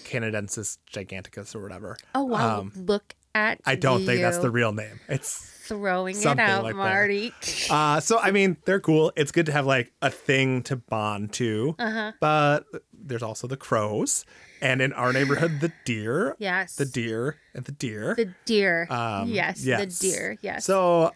Canadensis 0.04 0.78
giganticus 0.92 1.54
or 1.54 1.62
whatever. 1.62 1.96
Oh 2.14 2.24
wow! 2.24 2.60
Um, 2.60 2.72
Look 2.76 3.14
at 3.34 3.60
I 3.64 3.74
don't 3.76 4.04
think 4.04 4.20
that's 4.20 4.38
the 4.38 4.50
real 4.50 4.72
name. 4.72 5.00
It's 5.08 5.59
throwing 5.70 6.16
it 6.16 6.38
out, 6.38 6.64
like. 6.64 6.76
Marty. 6.76 7.32
uh, 7.70 8.00
so 8.00 8.18
I 8.18 8.30
mean 8.30 8.56
they're 8.64 8.80
cool. 8.80 9.12
It's 9.16 9.32
good 9.32 9.46
to 9.46 9.52
have 9.52 9.66
like 9.66 9.92
a 10.02 10.10
thing 10.10 10.62
to 10.64 10.76
bond 10.76 11.32
to. 11.34 11.74
Uh 11.78 11.90
huh. 11.90 12.12
But 12.20 12.64
there's 12.92 13.22
also 13.22 13.46
the 13.46 13.56
crows, 13.56 14.24
and 14.60 14.82
in 14.82 14.92
our 14.92 15.12
neighborhood 15.12 15.60
the 15.60 15.72
deer, 15.84 16.36
Yes. 16.38 16.76
the 16.76 16.84
deer, 16.84 17.36
and 17.54 17.64
the 17.64 17.72
deer. 17.72 18.14
The 18.16 18.34
deer. 18.44 18.86
Um, 18.90 19.28
yes, 19.28 19.64
yes. 19.64 19.98
The 19.98 20.10
deer. 20.10 20.38
Yes. 20.42 20.64
So 20.64 21.12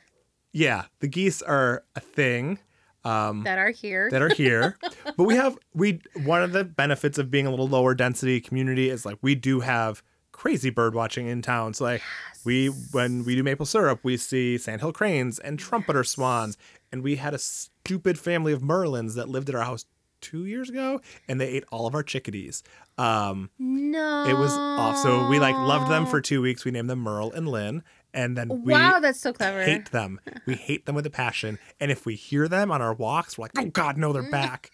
yeah, 0.52 0.84
the 1.00 1.08
geese 1.08 1.42
are 1.42 1.84
a 1.96 2.00
thing. 2.00 2.58
Um, 3.06 3.42
that 3.44 3.58
are 3.58 3.68
here. 3.70 4.08
that 4.10 4.22
are 4.22 4.32
here. 4.32 4.78
but 5.16 5.24
we 5.24 5.36
have 5.36 5.58
we 5.74 6.00
one 6.22 6.42
of 6.42 6.52
the 6.52 6.64
benefits 6.64 7.18
of 7.18 7.30
being 7.30 7.46
a 7.46 7.50
little 7.50 7.68
lower 7.68 7.94
density 7.94 8.40
community 8.40 8.88
is 8.88 9.04
like 9.04 9.18
we 9.20 9.34
do 9.34 9.60
have 9.60 10.02
crazy 10.34 10.68
bird 10.68 10.94
watching 10.94 11.28
in 11.28 11.40
town. 11.40 11.72
So 11.72 11.84
like 11.84 12.02
we 12.44 12.66
when 12.66 13.24
we 13.24 13.36
do 13.36 13.42
maple 13.42 13.64
syrup, 13.64 14.00
we 14.02 14.16
see 14.16 14.58
sandhill 14.58 14.92
cranes 14.92 15.38
and 15.38 15.58
trumpeter 15.58 16.04
swans, 16.04 16.58
and 16.92 17.02
we 17.02 17.16
had 17.16 17.32
a 17.32 17.38
stupid 17.38 18.18
family 18.18 18.52
of 18.52 18.60
merlins 18.60 19.14
that 19.14 19.28
lived 19.28 19.48
at 19.48 19.54
our 19.54 19.62
house 19.62 19.86
two 20.20 20.44
years 20.44 20.68
ago, 20.68 21.00
and 21.28 21.40
they 21.40 21.48
ate 21.48 21.64
all 21.70 21.86
of 21.86 21.94
our 21.94 22.02
chickadees. 22.02 22.62
Um, 22.98 23.50
no. 23.58 24.24
it 24.28 24.34
was 24.34 24.52
off. 24.52 24.98
So 24.98 25.28
we 25.28 25.38
like 25.38 25.54
loved 25.54 25.90
them 25.90 26.06
for 26.06 26.20
two 26.20 26.42
weeks. 26.42 26.64
We 26.64 26.70
named 26.72 26.90
them 26.90 27.00
Merle 27.00 27.32
and 27.32 27.48
Lynn, 27.48 27.82
and 28.12 28.36
then 28.36 28.48
we 28.64 28.72
wow, 28.72 29.00
that's 29.00 29.20
so 29.20 29.32
clever. 29.32 29.62
hate 29.62 29.90
them. 29.92 30.20
We 30.46 30.54
hate 30.54 30.86
them 30.86 30.94
with 30.94 31.06
a 31.06 31.10
passion. 31.10 31.58
And 31.78 31.90
if 31.90 32.06
we 32.06 32.16
hear 32.16 32.48
them 32.48 32.70
on 32.70 32.82
our 32.82 32.94
walks, 32.94 33.38
we're 33.38 33.44
like, 33.44 33.52
oh 33.58 33.66
God, 33.66 33.96
no, 33.98 34.12
they're 34.12 34.22
back. 34.30 34.70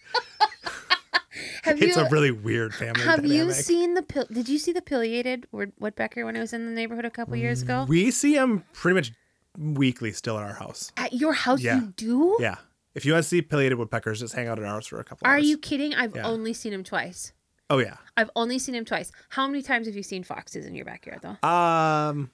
Have 1.63 1.81
it's 1.81 1.95
you 1.95 2.01
a 2.03 2.09
really 2.09 2.31
weird 2.31 2.73
family 2.73 3.01
have 3.03 3.25
you 3.25 3.51
seen 3.51 3.93
the 3.93 4.27
Did 4.31 4.47
you 4.49 4.57
see 4.57 4.71
the 4.73 4.81
pileated 4.81 5.47
woodpecker 5.51 6.25
when 6.25 6.35
I 6.37 6.39
was 6.39 6.53
in 6.53 6.65
the 6.65 6.71
neighborhood 6.71 7.05
a 7.05 7.09
couple 7.11 7.35
years 7.35 7.61
ago? 7.61 7.85
we 7.87 8.11
see 8.11 8.35
them 8.35 8.63
pretty 8.73 8.95
much 8.95 9.11
weekly 9.57 10.11
still 10.13 10.37
at 10.37 10.43
our 10.43 10.53
house. 10.53 10.91
At 10.97 11.13
your 11.13 11.33
house, 11.33 11.61
Yeah. 11.61 11.81
you 11.81 11.93
do? 11.97 12.37
Yeah. 12.39 12.55
If 12.95 13.05
you 13.05 13.13
want 13.13 13.23
to 13.23 13.29
see 13.29 13.41
pileated 13.41 13.77
woodpeckers, 13.77 14.19
just 14.19 14.33
hang 14.33 14.47
out 14.47 14.59
at 14.59 14.65
ours 14.65 14.87
for 14.87 14.99
a 14.99 15.03
couple 15.03 15.27
Are 15.27 15.35
hours. 15.35 15.45
you 15.47 15.57
kidding? 15.57 15.93
I've 15.93 16.15
Yeah. 16.15 16.27
only 16.27 16.53
seen 16.53 16.73
him 16.73 16.83
twice. 16.83 17.33
Oh 17.69 17.77
yeah. 17.77 17.97
I've 18.17 18.29
only 18.35 18.59
seen 18.59 18.75
him 18.75 18.83
twice. 18.85 19.11
How 19.29 19.47
many 19.47 19.61
times 19.61 19.87
have 19.87 19.95
you 19.95 20.03
seen 20.03 20.23
foxes 20.23 20.65
in 20.65 20.75
your 20.75 20.83
backyard, 20.85 21.19
though? 21.21 21.47
Um 21.47 22.31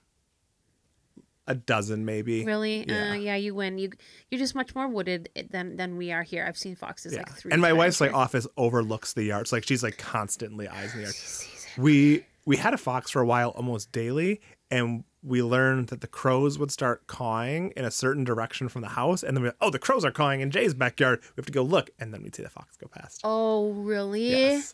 a 1.48 1.56
dozen 1.56 2.06
maybe. 2.06 2.44
Really? 2.46 2.86
Yeah. 2.88 3.12
Uh, 3.12 3.14
yeah, 3.14 3.36
you 3.36 3.56
win. 3.56 3.78
You 3.78 3.92
you're 4.30 4.40
just 4.40 4.56
much 4.56 4.76
more 4.76 4.88
wooded 4.88 5.30
than 5.52 5.78
than 5.78 5.98
we 5.98 6.12
are 6.12 6.24
here. 6.24 6.46
I've 6.48 6.58
seen 6.58 6.76
foxes 6.76 7.14
Yeah. 7.14 7.20
like 7.20 7.36
three. 7.38 7.52
and 7.52 7.62
my 7.62 7.74
wife's 7.74 8.02
like 8.02 8.14
office 8.14 8.48
overlooks 8.58 9.14
the 9.14 9.24
yard. 9.24 9.42
It's 9.44 9.52
like 9.52 9.66
she's 9.68 9.84
like 9.84 9.98
constantly 9.98 10.68
eyes 10.68 10.92
in 10.94 10.98
the 11.00 11.04
yard. 11.06 11.16
She 11.16 11.22
sees 11.28 11.68
it. 11.76 11.82
We 11.82 12.26
we 12.46 12.58
had 12.58 12.74
a 12.74 12.78
fox 12.78 13.12
for 13.12 13.22
a 13.22 13.26
while 13.26 13.50
almost 13.50 13.92
daily 13.92 14.42
and 14.72 15.04
we 15.24 15.42
learned 15.42 15.88
that 15.88 16.00
the 16.02 16.08
crows 16.08 16.58
would 16.60 16.72
start 16.72 17.08
cawing 17.08 17.74
in 17.76 17.84
a 17.84 17.92
certain 17.92 18.24
direction 18.24 18.70
from 18.70 18.82
the 18.82 18.90
house 18.90 19.24
and 19.24 19.36
then 19.36 19.44
we 19.44 19.52
oh 19.62 19.70
the 19.70 19.80
crows 19.80 20.06
are 20.06 20.12
cawing 20.12 20.42
in 20.42 20.52
Jay's 20.52 20.74
backyard. 20.74 21.20
We 21.36 21.42
have 21.42 21.46
to 21.48 21.52
go 21.52 21.64
look 21.64 21.90
and 22.00 22.14
then 22.14 22.24
we'd 22.24 22.36
see 22.36 22.44
the 22.44 22.50
fox 22.50 22.78
go 22.78 22.88
past. 22.88 23.22
Oh, 23.24 23.72
really? 23.72 24.30
Yes. 24.30 24.74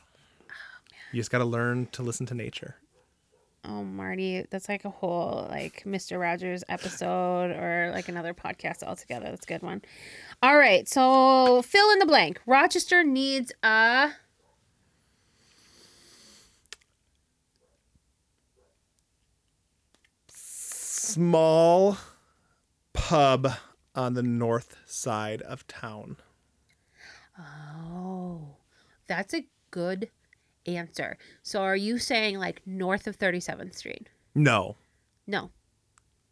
You 1.12 1.20
just 1.20 1.30
got 1.32 1.38
to 1.40 1.46
learn 1.46 1.88
to 1.92 2.02
listen 2.04 2.26
to 2.28 2.34
nature. 2.34 2.76
Oh, 3.66 3.84
Marty, 3.84 4.46
that's 4.50 4.68
like 4.68 4.84
a 4.84 4.90
whole 4.90 5.48
like 5.50 5.84
Mr. 5.86 6.20
Rogers 6.20 6.64
episode 6.68 7.52
or 7.52 7.92
like 7.94 8.10
another 8.10 8.34
podcast 8.34 8.84
altogether. 8.84 9.28
That's 9.28 9.46
a 9.46 9.48
good 9.48 9.62
one. 9.62 9.82
All 10.42 10.58
right, 10.58 10.88
so 10.88 11.62
fill 11.62 11.90
in 11.92 12.00
the 12.00 12.06
blank. 12.06 12.42
Rochester 12.46 13.04
needs 13.04 13.54
a 13.64 14.12
Small 20.28 21.98
pub 22.94 23.48
on 23.94 24.16
the 24.16 24.24
north 24.24 24.76
side 24.86 25.44
of 25.44 25.68
town. 25.68 26.18
Oh, 27.38 28.56
that's 29.08 29.34
a 29.34 29.46
good 29.70 30.10
answer. 30.66 31.18
So 31.42 31.62
are 31.62 31.76
you 31.76 31.98
saying 32.00 32.40
like 32.40 32.62
north 32.66 33.08
of 33.08 33.18
37th 33.18 33.76
Street? 33.76 34.10
No, 34.36 34.76
No. 35.28 35.52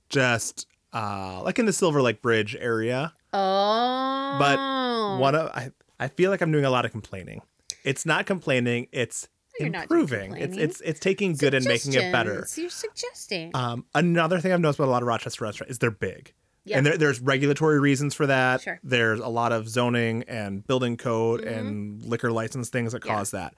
just 0.09 0.67
uh 0.93 1.41
like 1.43 1.59
in 1.59 1.65
the 1.65 1.73
Silver 1.73 2.01
Lake 2.01 2.21
Bridge 2.21 2.55
area. 2.59 3.13
Oh. 3.33 4.35
But 4.39 5.19
one 5.19 5.35
of 5.35 5.47
I 5.53 5.71
I 5.99 6.07
feel 6.07 6.31
like 6.31 6.41
I'm 6.41 6.51
doing 6.51 6.65
a 6.65 6.69
lot 6.69 6.85
of 6.85 6.91
complaining. 6.91 7.41
It's 7.83 8.05
not 8.05 8.25
complaining, 8.25 8.87
it's 8.91 9.27
You're 9.59 9.67
improving. 9.73 10.35
It's 10.35 10.57
it's 10.57 10.81
it's 10.81 10.99
taking 10.99 11.33
good 11.35 11.53
and 11.53 11.65
making 11.65 11.93
it 11.93 12.11
better. 12.11 12.45
You're 12.55 12.69
suggesting. 12.69 13.51
Um, 13.53 13.85
another 13.95 14.39
thing 14.39 14.51
I've 14.51 14.59
noticed 14.59 14.79
about 14.79 14.89
a 14.89 14.91
lot 14.91 15.01
of 15.01 15.07
Rochester 15.07 15.45
restaurants 15.45 15.71
is 15.71 15.79
they're 15.79 15.91
big. 15.91 16.33
Yeah. 16.63 16.77
And 16.77 16.85
there, 16.85 16.95
there's 16.97 17.19
regulatory 17.19 17.79
reasons 17.79 18.13
for 18.13 18.27
that. 18.27 18.61
Sure. 18.61 18.79
There's 18.83 19.19
a 19.19 19.27
lot 19.27 19.51
of 19.51 19.67
zoning 19.67 20.23
and 20.27 20.65
building 20.67 20.95
code 20.95 21.41
Mhm. 21.41 21.57
and 21.57 22.03
liquor 22.05 22.31
license 22.31 22.69
things 22.69 22.91
that 22.93 23.03
Yeah. 23.03 23.15
cause 23.15 23.31
that. 23.31 23.55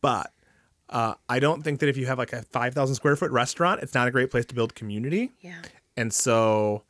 But 0.00 0.32
uh, 0.88 1.14
I 1.28 1.38
don't 1.38 1.62
think 1.62 1.80
that 1.80 1.88
if 1.88 1.96
you 1.96 2.06
have 2.06 2.18
like 2.18 2.32
a 2.32 2.42
5,000 2.42 2.94
square 2.94 3.16
foot 3.16 3.30
restaurant, 3.30 3.82
it's 3.82 3.94
not 3.94 4.08
a 4.08 4.10
great 4.10 4.30
place 4.30 4.44
to 4.46 4.54
build 4.54 4.74
community. 4.74 5.32
yeah. 5.40 5.62
And 5.96 6.12
so 6.12 6.84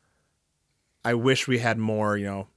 I 1.05 1.15
wish 1.15 1.49
we 1.49 1.59
had 1.59 1.79
more, 1.79 2.17
you 2.19 2.27
know, 2.27 2.49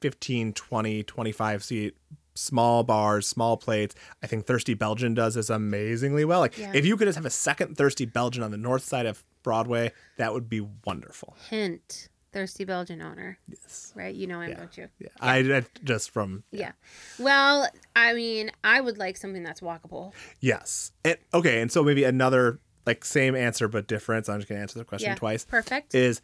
15, 0.00 0.52
20, 0.52 1.02
25 1.04 1.64
seat 1.64 1.96
small 2.34 2.82
bars, 2.82 3.28
small 3.28 3.56
plates. 3.56 3.94
I 4.20 4.26
think 4.26 4.44
Thirsty 4.44 4.74
Belgian 4.74 5.14
does 5.14 5.34
this 5.36 5.50
amazingly 5.50 6.24
well. 6.24 6.40
Like 6.40 6.58
Yeah. 6.58 6.72
if 6.74 6.84
you 6.84 6.96
could 6.96 7.06
just 7.06 7.14
have 7.16 7.24
a 7.24 7.30
second 7.30 7.76
Thirsty 7.78 8.06
Belgian 8.06 8.42
on 8.42 8.50
the 8.50 8.56
north 8.56 8.82
side 8.82 9.06
of 9.06 9.22
Broadway, 9.44 9.92
that 10.16 10.32
would 10.32 10.48
be 10.48 10.60
wonderful. 10.84 11.36
Hint. 11.48 12.08
Thirsty 12.34 12.64
Belgian 12.64 13.00
owner, 13.00 13.38
Yes. 13.48 13.92
right? 13.94 14.14
You 14.14 14.26
know 14.26 14.40
him, 14.42 14.50
Yeah. 14.50 14.56
don't 14.58 14.76
you? 14.76 14.88
Yeah. 14.98 15.08
I, 15.20 15.38
I 15.38 15.62
just 15.84 16.10
from 16.10 16.44
Yeah. 16.50 16.72
Well, 17.18 17.68
I 17.96 18.12
mean, 18.12 18.50
I 18.62 18.80
would 18.82 18.98
like 18.98 19.16
something 19.16 19.42
that's 19.44 19.60
walkable. 19.60 20.12
yes. 20.40 20.92
And 21.04 21.16
okay, 21.32 21.62
and 21.62 21.70
so 21.72 21.82
maybe 21.82 22.04
another 22.04 22.58
like 22.86 23.04
same 23.04 23.34
answer 23.34 23.68
but 23.68 23.86
different. 23.86 24.26
So 24.26 24.34
I'm 24.34 24.40
just 24.40 24.48
gonna 24.48 24.60
answer 24.60 24.78
the 24.78 24.84
question 24.84 25.10
Yeah. 25.10 25.14
twice. 25.14 25.44
Perfect. 25.46 25.94
Is 25.94 26.20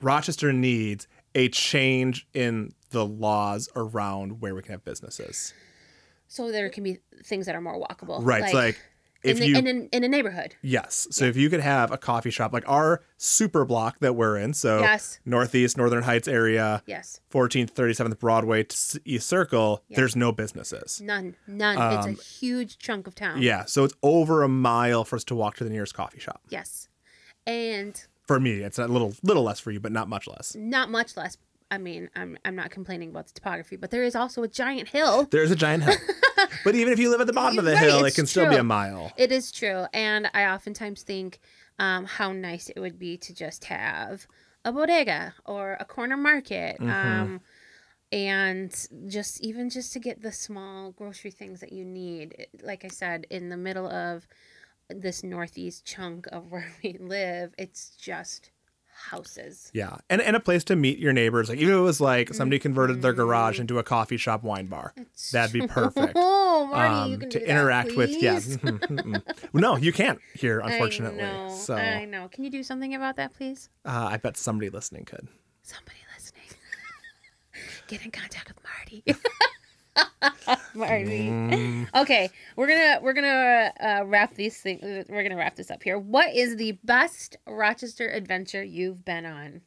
Rochester 0.00 0.52
needs 0.52 1.08
a 1.34 1.48
change 1.48 2.26
in 2.34 2.72
the 2.90 3.04
laws 3.04 3.68
around 3.74 4.40
where 4.40 4.54
we 4.54 4.62
can 4.62 4.72
have 4.72 4.84
businesses. 4.84 5.54
so 6.28 6.50
there 6.50 6.68
can 6.70 6.82
be 6.84 6.98
things 7.24 7.46
that 7.46 7.54
are 7.54 7.60
more 7.60 7.78
walkable. 7.80 8.18
Right. 8.22 8.52
Like, 8.52 8.78
if 9.26 9.36
in, 9.36 9.40
the, 9.40 9.46
you 9.48 9.56
in, 9.56 9.66
in, 9.66 9.88
in 9.92 10.04
a 10.04 10.08
neighborhood. 10.08 10.54
yes, 10.62 11.06
so 11.10 11.24
if 11.24 11.36
you 11.36 11.50
could 11.50 11.60
have 11.60 11.90
a 11.90 11.98
coffee 11.98 12.30
shop 12.30 12.52
like 12.52 12.64
our 12.66 13.02
super 13.16 13.64
block 13.64 13.98
that 14.00 14.14
we're 14.14 14.36
in, 14.36 14.54
so 14.54 14.80
Yes. 14.80 15.18
Northeast 15.24 15.76
Northern 15.76 16.02
Heights 16.04 16.28
area, 16.28 16.82
Yes. 16.86 17.20
14th 17.32 17.72
37th 17.72 18.18
Broadway 18.18 18.62
to 18.64 19.00
East 19.04 19.26
Circle, 19.28 19.82
Yeah. 19.88 19.96
there's 19.96 20.16
no 20.16 20.32
businesses. 20.32 21.00
None. 21.02 21.36
None. 21.46 21.76
Um, 21.78 22.08
it's 22.10 22.20
a 22.20 22.22
huge 22.22 22.78
chunk 22.78 23.06
of 23.06 23.14
town. 23.14 23.42
Yeah, 23.42 23.64
so 23.64 23.84
it's 23.84 23.94
over 24.02 24.42
a 24.42 24.48
mile 24.48 25.04
for 25.04 25.16
us 25.16 25.24
to 25.24 25.34
walk 25.34 25.56
to 25.56 25.64
the 25.64 25.70
nearest 25.70 25.94
coffee 25.94 26.20
shop. 26.20 26.40
Yes. 26.48 26.88
And 27.46 28.00
For 28.26 28.40
me, 28.40 28.60
it's 28.60 28.78
a 28.78 28.88
little 28.88 29.14
little 29.22 29.42
less 29.44 29.60
for 29.60 29.70
you, 29.70 29.78
but 29.80 29.92
not 29.92 30.08
much 30.08 30.26
less. 30.26 30.54
not 30.56 30.90
much 30.90 31.16
less. 31.16 31.36
I 31.70 31.78
mean, 31.78 32.08
I'm 32.14 32.38
I'm 32.44 32.54
not 32.54 32.70
complaining 32.70 33.10
about 33.10 33.26
the 33.26 33.32
topography, 33.34 33.76
but 33.76 33.90
there 33.90 34.04
is 34.04 34.14
also 34.14 34.42
a 34.42 34.48
giant 34.48 34.88
hill. 34.88 35.26
There's 35.30 35.50
a 35.50 35.56
giant 35.56 35.82
hill. 35.84 35.96
but 36.64 36.74
even 36.74 36.92
if 36.92 36.98
you 36.98 37.10
live 37.10 37.20
at 37.20 37.26
the 37.26 37.32
bottom 37.32 37.58
of 37.58 37.64
the 37.64 37.72
Right, 37.74 37.82
hill, 37.82 38.04
it 38.04 38.14
can 38.14 38.26
still 38.26 38.48
be 38.48 38.56
a 38.56 38.62
mile. 38.64 39.12
It 39.16 39.32
is 39.32 39.50
true, 39.50 39.86
and 39.92 40.30
I 40.32 40.44
oftentimes 40.46 41.02
think 41.02 41.40
um, 41.78 42.04
how 42.04 42.32
nice 42.32 42.68
it 42.68 42.78
would 42.80 42.98
be 42.98 43.16
to 43.18 43.34
just 43.34 43.64
have 43.64 44.26
a 44.64 44.72
bodega 44.72 45.34
or 45.44 45.76
a 45.80 45.84
corner 45.84 46.16
market, 46.16 46.78
Mhm. 46.80 46.90
um, 46.90 47.40
and 48.12 48.86
just 49.08 49.40
even 49.40 49.68
just 49.68 49.92
to 49.92 49.98
get 49.98 50.22
the 50.22 50.32
small 50.32 50.92
grocery 50.92 51.30
things 51.30 51.60
that 51.60 51.72
you 51.72 51.84
need. 51.84 52.46
Like 52.62 52.84
I 52.84 52.88
said, 52.88 53.26
in 53.30 53.48
the 53.48 53.56
middle 53.56 53.88
of 53.88 54.26
this 54.88 55.24
northeast 55.24 55.84
chunk 55.84 56.26
of 56.28 56.50
where 56.52 56.72
we 56.82 56.96
live, 56.98 57.54
it's 57.58 57.96
just 57.96 58.50
houses. 59.10 59.70
Yeah, 59.74 59.96
and 60.10 60.20
and 60.22 60.34
a 60.36 60.40
place 60.40 60.64
to 60.64 60.76
meet 60.76 60.98
your 60.98 61.12
neighbors. 61.12 61.48
Like 61.48 61.58
even 61.58 61.74
if 61.74 61.78
it 61.78 61.82
was 61.82 62.00
like 62.00 62.32
somebody 62.34 62.58
converted 62.58 63.02
their 63.02 63.12
garage 63.12 63.58
Mhm. 63.58 63.62
into 63.62 63.78
a 63.78 63.82
coffee 63.82 64.16
shop, 64.16 64.42
wine 64.42 64.66
bar. 64.66 64.92
It's 64.96 65.30
That'd 65.30 65.52
be 65.52 65.66
perfect. 65.66 66.16
Oh, 66.58 66.66
Marty, 66.66 67.10
you 67.10 67.14
um, 67.16 67.20
to 67.30 67.38
that, 67.38 67.48
interact 67.48 67.96
with. 67.96 68.10
Yeah. 68.10 68.36
Mhm, 68.40 68.78
mhm. 68.80 69.22
no, 69.52 69.76
you 69.76 69.92
can't 69.92 70.18
here, 70.34 70.60
unfortunately. 70.60 71.22
I 71.22 71.48
know. 71.48 71.54
So 71.54 71.74
I 71.76 72.04
know. 72.06 72.28
Can 72.28 72.44
you 72.44 72.50
do 72.50 72.62
something 72.62 72.94
about 72.94 73.16
that, 73.16 73.34
please? 73.34 73.68
uh, 73.84 74.08
I 74.10 74.16
bet 74.16 74.36
somebody 74.38 74.70
listening 74.70 75.04
could. 75.04 75.28
Somebody 75.62 75.98
listening, 76.14 76.44
get 77.88 78.04
in 78.04 78.10
contact 78.10 78.48
with 78.48 78.58
Marty. 78.64 79.04
Marty. 80.74 81.28
Mm, 81.28 81.88
Okay, 81.94 82.30
we're 82.56 82.66
gonna 82.66 83.00
we're 83.02 83.12
gonna 83.14 83.72
uh, 83.80 84.04
wrap 84.06 84.34
these 84.34 84.58
things. 84.60 84.82
We're 85.08 85.22
gonna 85.22 85.36
wrap 85.36 85.56
this 85.56 85.70
up 85.70 85.82
here. 85.82 85.98
What 85.98 86.34
is 86.34 86.56
the 86.56 86.72
best 86.84 87.36
Rochester 87.46 88.08
adventure 88.08 88.62
you've 88.62 89.04
been 89.04 89.26
on? 89.26 89.62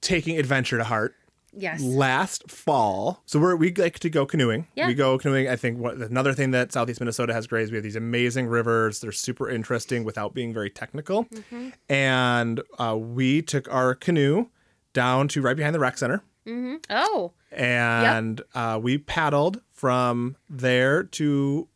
taking 0.00 0.38
adventure 0.38 0.78
to 0.78 0.84
heart. 0.84 1.14
Yes. 1.58 1.82
last 1.82 2.50
fall. 2.50 3.22
So 3.26 3.38
we're 3.38 3.56
we 3.56 3.74
like 3.74 3.98
to 3.98 4.10
go 4.10 4.24
canoeing. 4.26 4.68
Yeah. 4.76 4.86
We 4.86 4.94
go 4.94 5.18
canoeing. 5.18 5.48
I 5.48 5.56
think 5.56 5.78
what 5.78 5.96
another 5.96 6.32
thing 6.32 6.52
that 6.52 6.72
Southeast 6.72 7.00
Minnesota 7.00 7.32
has 7.34 7.46
great 7.46 7.64
is 7.64 7.70
we 7.72 7.76
have 7.76 7.82
these 7.84 7.96
amazing 7.96 8.46
rivers. 8.46 9.00
They're 9.00 9.12
super 9.12 9.50
interesting 9.50 10.04
without 10.04 10.34
being 10.34 10.54
very 10.54 10.70
technical. 10.70 11.24
Mm-hmm. 11.24 11.68
And 11.88 12.60
uh, 12.78 12.96
we 12.98 13.42
took 13.42 13.70
our 13.72 13.94
canoe 13.94 14.46
down 14.92 15.28
to 15.28 15.42
right 15.42 15.56
behind 15.56 15.74
the 15.74 15.80
rec 15.80 15.98
center, 15.98 16.22
Mm-hmm. 16.46 16.76
Oh. 16.90 17.32
and 17.52 18.40
uh, 18.54 18.78
we 18.82 18.96
paddled 18.98 19.60
from 19.72 20.36
there 20.48 21.02
to 21.02 21.68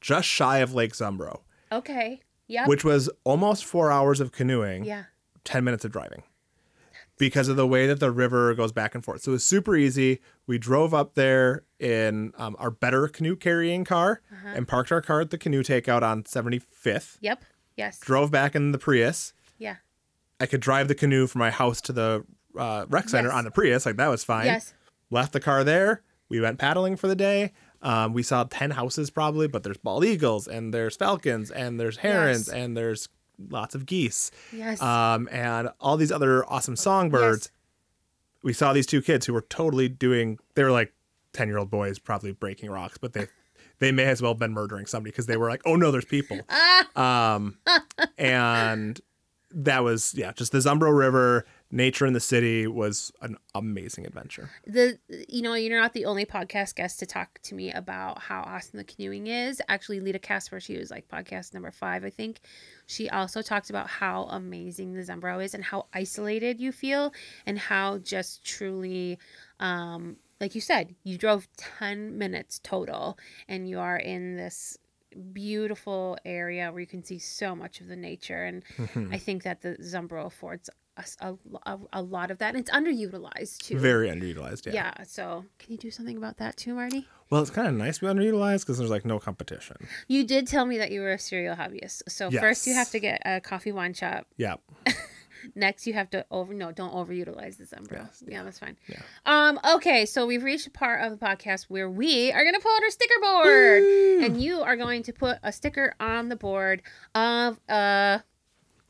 just 0.00 0.26
shy 0.28 0.58
of 0.58 0.72
Lake 0.74 0.94
Zumbro, 0.94 1.40
Okay. 1.70 2.20
Yep. 2.46 2.68
which 2.68 2.84
was 2.84 3.10
almost 3.24 3.64
four 3.64 3.90
hours 3.90 4.20
of 4.20 4.32
canoeing. 4.32 4.84
yeah. 4.84 5.04
10 5.44 5.64
minutes 5.64 5.84
of 5.84 5.92
driving 5.92 6.22
because 7.18 7.48
of 7.48 7.56
the 7.56 7.66
way 7.66 7.86
that 7.86 8.00
the 8.00 8.10
river 8.10 8.54
goes 8.54 8.72
back 8.72 8.94
and 8.94 9.04
forth. 9.04 9.22
So 9.22 9.32
it 9.32 9.34
was 9.34 9.44
super 9.44 9.76
easy. 9.76 10.20
We 10.46 10.56
drove 10.58 10.94
up 10.94 11.14
there 11.14 11.64
in 11.78 12.32
um, 12.38 12.56
our 12.58 12.70
better 12.70 13.08
canoe 13.08 13.36
carrying 13.36 13.84
car 13.84 14.22
Uh-huh. 14.32 14.52
and 14.54 14.66
parked 14.68 14.90
our 14.92 15.02
car 15.02 15.20
at 15.20 15.30
the 15.30 15.38
canoe 15.38 15.62
takeout 15.62 16.02
on 16.02 16.22
75th. 16.24 17.18
Yep. 17.20 17.44
Yes. 17.76 17.98
Drove 18.00 18.30
back 18.30 18.54
in 18.56 18.72
the 18.72 18.78
Prius. 18.78 19.32
Yeah. 19.58 19.76
I 20.40 20.46
could 20.46 20.60
drive 20.60 20.88
the 20.88 20.94
canoe 20.94 21.26
from 21.26 21.40
my 21.40 21.50
house 21.50 21.80
to 21.82 21.92
the 21.92 22.24
uh, 22.56 22.86
rec 22.88 23.08
center 23.08 23.28
Yes. 23.28 23.36
on 23.36 23.44
the 23.44 23.50
Prius. 23.50 23.84
Like 23.86 23.96
that 23.96 24.08
was 24.08 24.24
fine. 24.24 24.46
Yes. 24.46 24.72
Left 25.10 25.32
the 25.32 25.40
car 25.40 25.64
there. 25.64 26.02
We 26.28 26.40
went 26.40 26.58
paddling 26.58 26.96
for 26.96 27.08
the 27.08 27.16
day. 27.16 27.52
Um, 27.80 28.12
we 28.12 28.22
saw 28.22 28.44
10 28.44 28.72
houses 28.72 29.10
probably, 29.10 29.46
but 29.48 29.62
there's 29.62 29.76
bald 29.78 30.04
eagles 30.04 30.46
and 30.48 30.74
there's 30.74 30.96
falcons 30.96 31.50
and 31.50 31.78
there's 31.78 31.98
herons 31.98 32.48
Yes. 32.48 32.54
and 32.56 32.76
there's 32.76 33.08
lots 33.50 33.74
of 33.74 33.86
geese 33.86 34.30
Yes. 34.52 34.80
um, 34.82 35.28
and 35.30 35.70
all 35.80 35.96
these 35.96 36.10
other 36.12 36.44
awesome 36.50 36.76
songbirds. 36.76 37.50
We 38.42 38.52
saw 38.52 38.72
these 38.72 38.86
two 38.86 39.02
kids 39.02 39.26
who 39.26 39.32
were 39.32 39.42
totally 39.48 39.88
doing. 39.88 40.38
They 40.54 40.62
were 40.64 40.70
like 40.70 40.92
ten 41.32 41.48
year 41.48 41.58
old 41.58 41.70
boys, 41.70 41.98
probably 41.98 42.32
breaking 42.32 42.70
rocks, 42.70 42.98
but 42.98 43.12
they 43.12 43.26
they 43.80 43.92
may 43.92 44.04
as 44.04 44.20
well 44.22 44.32
have 44.32 44.38
been 44.38 44.52
murdering 44.52 44.86
somebody 44.86 45.10
because 45.10 45.26
they 45.26 45.36
were 45.36 45.48
like, 45.48 45.62
oh 45.64 45.76
no, 45.76 45.90
there's 45.90 46.04
people. 46.04 46.40
Um, 46.96 47.58
and 48.16 49.00
that 49.52 49.84
was 49.84 50.14
yeah, 50.16 50.32
just 50.32 50.52
the 50.52 50.58
Zumbro 50.58 50.96
River, 50.96 51.44
nature 51.70 52.06
in 52.06 52.14
the 52.14 52.20
city 52.20 52.66
was 52.66 53.12
an 53.20 53.36
amazing 53.54 54.06
adventure. 54.06 54.50
the 54.66 54.98
you 55.28 55.42
know 55.42 55.54
you're 55.54 55.78
not 55.78 55.92
the 55.92 56.04
only 56.06 56.24
podcast 56.24 56.74
guest 56.76 56.98
to 56.98 57.06
talk 57.06 57.38
to 57.42 57.54
me 57.54 57.70
about 57.72 58.20
how 58.20 58.40
awesome 58.40 58.78
the 58.78 58.84
canoeing 58.84 59.26
is. 59.26 59.60
Actually 59.68 60.00
lita 60.00 60.18
casper 60.18 60.60
she 60.60 60.78
was 60.78 60.90
like 60.90 61.08
podcast 61.08 61.52
number 61.54 61.70
five 61.70 62.04
i 62.04 62.10
think. 62.10 62.40
She 62.86 63.10
also 63.10 63.42
talked 63.42 63.68
about 63.68 63.86
how 63.88 64.24
amazing 64.24 64.94
the 64.94 65.02
zumbro 65.02 65.44
is 65.44 65.54
and 65.54 65.62
how 65.62 65.86
isolated 65.92 66.58
you 66.58 66.72
feel 66.72 67.12
and 67.44 67.58
how 67.58 67.98
just 67.98 68.44
truly 68.44 69.18
um 69.60 70.16
like 70.40 70.54
you 70.54 70.60
said 70.60 70.94
you 71.04 71.18
drove 71.18 71.48
10 71.56 72.16
minutes 72.16 72.60
total 72.62 73.18
and 73.48 73.68
you 73.68 73.78
are 73.78 73.96
in 73.98 74.36
this 74.36 74.78
beautiful 75.32 76.16
area 76.24 76.70
where 76.70 76.80
you 76.80 76.86
can 76.86 77.02
see 77.02 77.18
so 77.18 77.54
much 77.56 77.80
of 77.80 77.88
the 77.88 77.96
nature. 77.96 78.44
And 78.44 78.62
i 79.12 79.18
think 79.18 79.42
that 79.42 79.60
the 79.60 79.76
zumbro 79.82 80.26
affords 80.26 80.70
a, 81.20 81.34
a, 81.66 81.78
a 81.92 82.02
lot 82.02 82.30
of 82.30 82.38
that 82.38 82.54
and 82.54 82.60
it's 82.60 82.70
underutilized 82.70 83.58
too 83.58 83.78
Very 83.78 84.08
underutilized. 84.08 84.66
Yeah. 84.66 84.72
yeah. 84.72 85.02
So, 85.04 85.44
can 85.58 85.72
you 85.72 85.78
do 85.78 85.90
something 85.90 86.16
about 86.16 86.38
that 86.38 86.56
too, 86.56 86.74
Marty? 86.74 87.06
Well, 87.30 87.42
it's 87.42 87.50
kind 87.50 87.68
of 87.68 87.74
nice 87.74 87.98
to 87.98 88.06
be 88.06 88.12
underutilized 88.12 88.60
because 88.60 88.78
there's 88.78 88.90
like 88.90 89.04
no 89.04 89.18
competition. 89.18 89.76
You 90.06 90.24
did 90.24 90.46
tell 90.46 90.64
me 90.64 90.78
that 90.78 90.90
you 90.90 91.00
were 91.00 91.12
a 91.12 91.18
serial 91.18 91.56
hobbyist. 91.56 92.02
So 92.08 92.30
first 92.30 92.66
you 92.66 92.74
have 92.74 92.90
to 92.90 93.00
get 93.00 93.20
a 93.24 93.40
coffee 93.40 93.72
wine 93.72 93.94
shop. 93.94 94.26
Yeah. 94.36 94.54
Next 95.54 95.86
you 95.86 95.92
have 95.92 96.10
to 96.10 96.26
over 96.30 96.52
no, 96.52 96.72
don't 96.72 96.92
overutilize 96.92 97.58
this 97.58 97.70
Zumbro. 97.70 97.92
Yes, 97.92 98.24
Yeah, 98.26 98.42
that's 98.42 98.58
fine. 98.58 98.76
Yeah. 98.88 99.00
Um. 99.24 99.60
Okay. 99.76 100.04
So 100.04 100.26
we've 100.26 100.42
reached 100.42 100.66
a 100.66 100.70
part 100.70 101.02
of 101.04 101.18
the 101.18 101.24
podcast 101.24 101.66
where 101.68 101.88
we 101.88 102.32
are 102.32 102.44
gonna 102.44 102.60
pull 102.60 102.72
out 102.72 102.82
our 102.82 102.90
sticker 102.90 103.20
board, 103.20 103.82
and 104.24 104.42
you 104.42 104.60
are 104.62 104.76
going 104.76 105.02
to 105.04 105.12
put 105.12 105.38
a 105.42 105.52
sticker 105.52 105.94
on 106.00 106.28
the 106.28 106.36
board 106.36 106.82
of 107.14 107.60
uh 107.68 108.18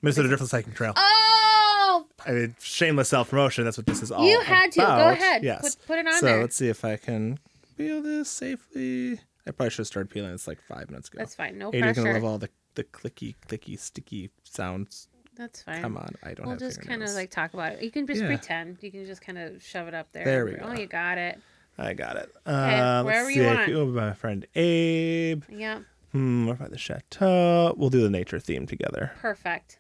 Minnesota 0.01 0.29
Driftless 0.29 0.53
Hiking 0.53 0.73
Trail. 0.73 0.95
oh 0.97 1.78
I 2.27 2.31
mean, 2.33 2.57
shameless 2.61 3.09
self 3.09 3.31
promotion. 3.31 3.65
That's 3.65 3.77
what 3.77 3.87
this 3.87 4.03
is 4.03 4.11
all. 4.11 4.21
About. 4.21 4.31
You 4.31 4.41
had 4.41 4.73
to 4.73 4.81
go 4.81 5.09
ahead 5.11 5.43
Yes. 5.45 5.75
put 5.77 5.87
put 5.87 5.99
it 5.99 6.07
on 6.07 6.21
so 6.21 6.27
there. 6.27 6.41
let's 6.41 6.57
see 6.57 6.69
if 6.69 6.85
I 6.85 6.97
can 6.97 7.39
peel 7.77 8.03
this 8.03 8.29
safely. 8.31 9.21
I 9.47 9.51
probably 9.53 9.71
should 9.71 9.79
have 9.79 9.87
started 9.87 10.11
peeling 10.11 10.33
this 10.33 10.47
like 10.47 10.61
five 10.61 10.91
minutes 10.91 11.09
ago. 11.09 11.19
That's 11.19 11.35
fine. 11.35 11.57
No 11.59 11.69
Adrian's 11.69 11.97
gonna 11.99 12.13
love 12.13 12.25
all 12.25 12.39
the, 12.39 12.51
the 12.75 12.85
clicky, 12.85 13.35
clicky, 13.49 13.79
sticky 13.79 14.31
sounds. 14.45 15.09
That's 15.37 15.63
fine. 15.63 15.81
Come 15.83 15.97
on, 15.97 16.11
I 16.23 16.35
don't 16.35 16.41
know. 16.45 16.49
We'll 16.51 16.59
just 16.59 16.81
kind 16.83 17.03
of 17.03 17.11
like 17.11 17.31
talk 17.31 17.55
about 17.55 17.75
it. 17.75 17.83
You 17.83 17.91
can 17.91 18.07
just 18.07 18.21
Yeah. 18.21 18.27
pretend. 18.27 18.79
You 18.83 18.91
can 18.91 19.07
just 19.07 19.23
kind 19.23 19.39
of 19.39 19.63
shove 19.63 19.87
it 19.89 19.95
up 19.95 20.13
there. 20.13 20.25
There 20.25 20.45
we 20.45 20.57
Oh, 20.57 20.75
go. 20.75 20.81
you 20.81 20.87
got 20.87 21.17
it. 21.17 21.39
I 21.79 21.95
got 21.95 22.17
it. 22.17 22.29
Okay, 22.45 22.79
uh, 22.79 23.05
wherever 23.05 23.25
let's 23.27 23.37
you 23.37 23.43
see. 23.45 23.49
I 23.49 23.55
want. 23.55 23.71
go 23.71 23.85
with 23.87 23.95
my 23.95 24.13
friend 24.15 24.47
Abe. 24.57 25.45
Yeah. 25.49 25.81
Hmm, 26.11 26.47
what 26.47 26.57
about 26.57 26.71
the 26.71 26.79
chateau? 26.79 27.73
We'll 27.77 27.91
do 27.91 28.01
the 28.03 28.11
nature 28.11 28.41
theme 28.41 28.67
together. 28.67 29.13
Perfect. 29.21 29.79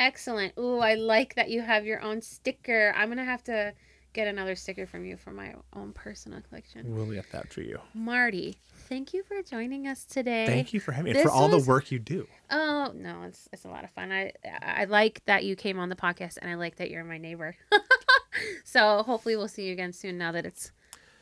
Excellent. 0.00 0.52
Ooh, 0.58 0.78
I 0.78 0.94
like 0.94 1.34
that 1.36 1.50
you 1.50 1.62
have 1.62 1.86
your 1.86 2.00
own 2.02 2.20
sticker. 2.20 2.92
I'm 2.96 3.08
gonna 3.08 3.24
have 3.24 3.44
to 3.44 3.72
get 4.12 4.28
another 4.28 4.54
sticker 4.54 4.86
from 4.86 5.04
you 5.04 5.16
for 5.16 5.32
my 5.32 5.54
own 5.74 5.92
personal 5.92 6.40
collection. 6.48 6.94
We'll 6.94 7.06
get 7.06 7.30
that 7.32 7.52
for 7.52 7.60
you. 7.62 7.80
Marty, 7.94 8.56
thank 8.88 9.12
you 9.12 9.22
for 9.24 9.42
joining 9.42 9.86
us 9.86 10.04
today. 10.04 10.46
Thank 10.46 10.72
you 10.72 10.80
for 10.80 10.92
having 10.92 11.12
me 11.12 11.20
and 11.20 11.28
for 11.28 11.34
all 11.34 11.50
was- 11.50 11.64
the 11.64 11.68
work 11.70 11.90
you 11.90 11.98
do. 11.98 12.26
Oh 12.50 12.92
no, 12.94 13.22
it's 13.22 13.48
it's 13.52 13.64
a 13.64 13.68
lot 13.68 13.84
of 13.84 13.90
fun. 13.90 14.12
I 14.12 14.32
I 14.62 14.84
like 14.84 15.22
that 15.26 15.44
you 15.44 15.56
came 15.56 15.78
on 15.78 15.88
the 15.88 15.96
podcast, 15.96 16.38
and 16.40 16.50
I 16.50 16.54
like 16.54 16.76
that 16.76 16.90
you're 16.90 17.04
my 17.04 17.18
neighbor. 17.18 17.56
so 18.64 19.02
hopefully 19.02 19.36
we'll 19.36 19.48
see 19.48 19.66
you 19.66 19.72
again 19.72 19.92
soon. 19.92 20.18
Now 20.18 20.32
that 20.32 20.46
it's 20.46 20.72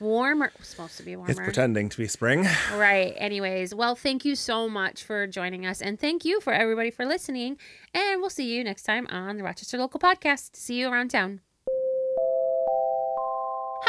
warmer, 0.03 0.53
supposed 0.63 0.97
to 0.99 1.03
be 1.03 1.17
warmer. 1.17 1.31
It's 1.31 1.41
pretending 1.41 1.89
to 1.89 1.97
be 1.97 2.09
spring. 2.09 2.47
Right. 2.75 3.15
Anyways, 3.17 3.75
well, 3.75 3.95
thank 3.95 4.25
you 4.25 4.35
so 4.35 4.69
much 4.69 5.05
for 5.05 5.27
joining 5.27 5.65
us. 5.67 5.81
And 5.81 5.99
thank 5.99 6.25
you 6.25 6.41
for 6.41 6.53
everybody 6.53 6.91
for 6.91 7.07
listening. 7.07 7.59
And 7.95 8.21
we'll 8.21 8.31
see 8.31 8.53
you 8.53 8.65
next 8.65 8.83
time 8.83 9.07
on 9.11 9.37
the 9.37 9.45
Rochester 9.45 9.79
Local 9.79 10.01
Podcast. 10.01 10.57
See 10.57 10.81
you 10.81 10.89
around 10.89 11.11
town. 11.11 11.41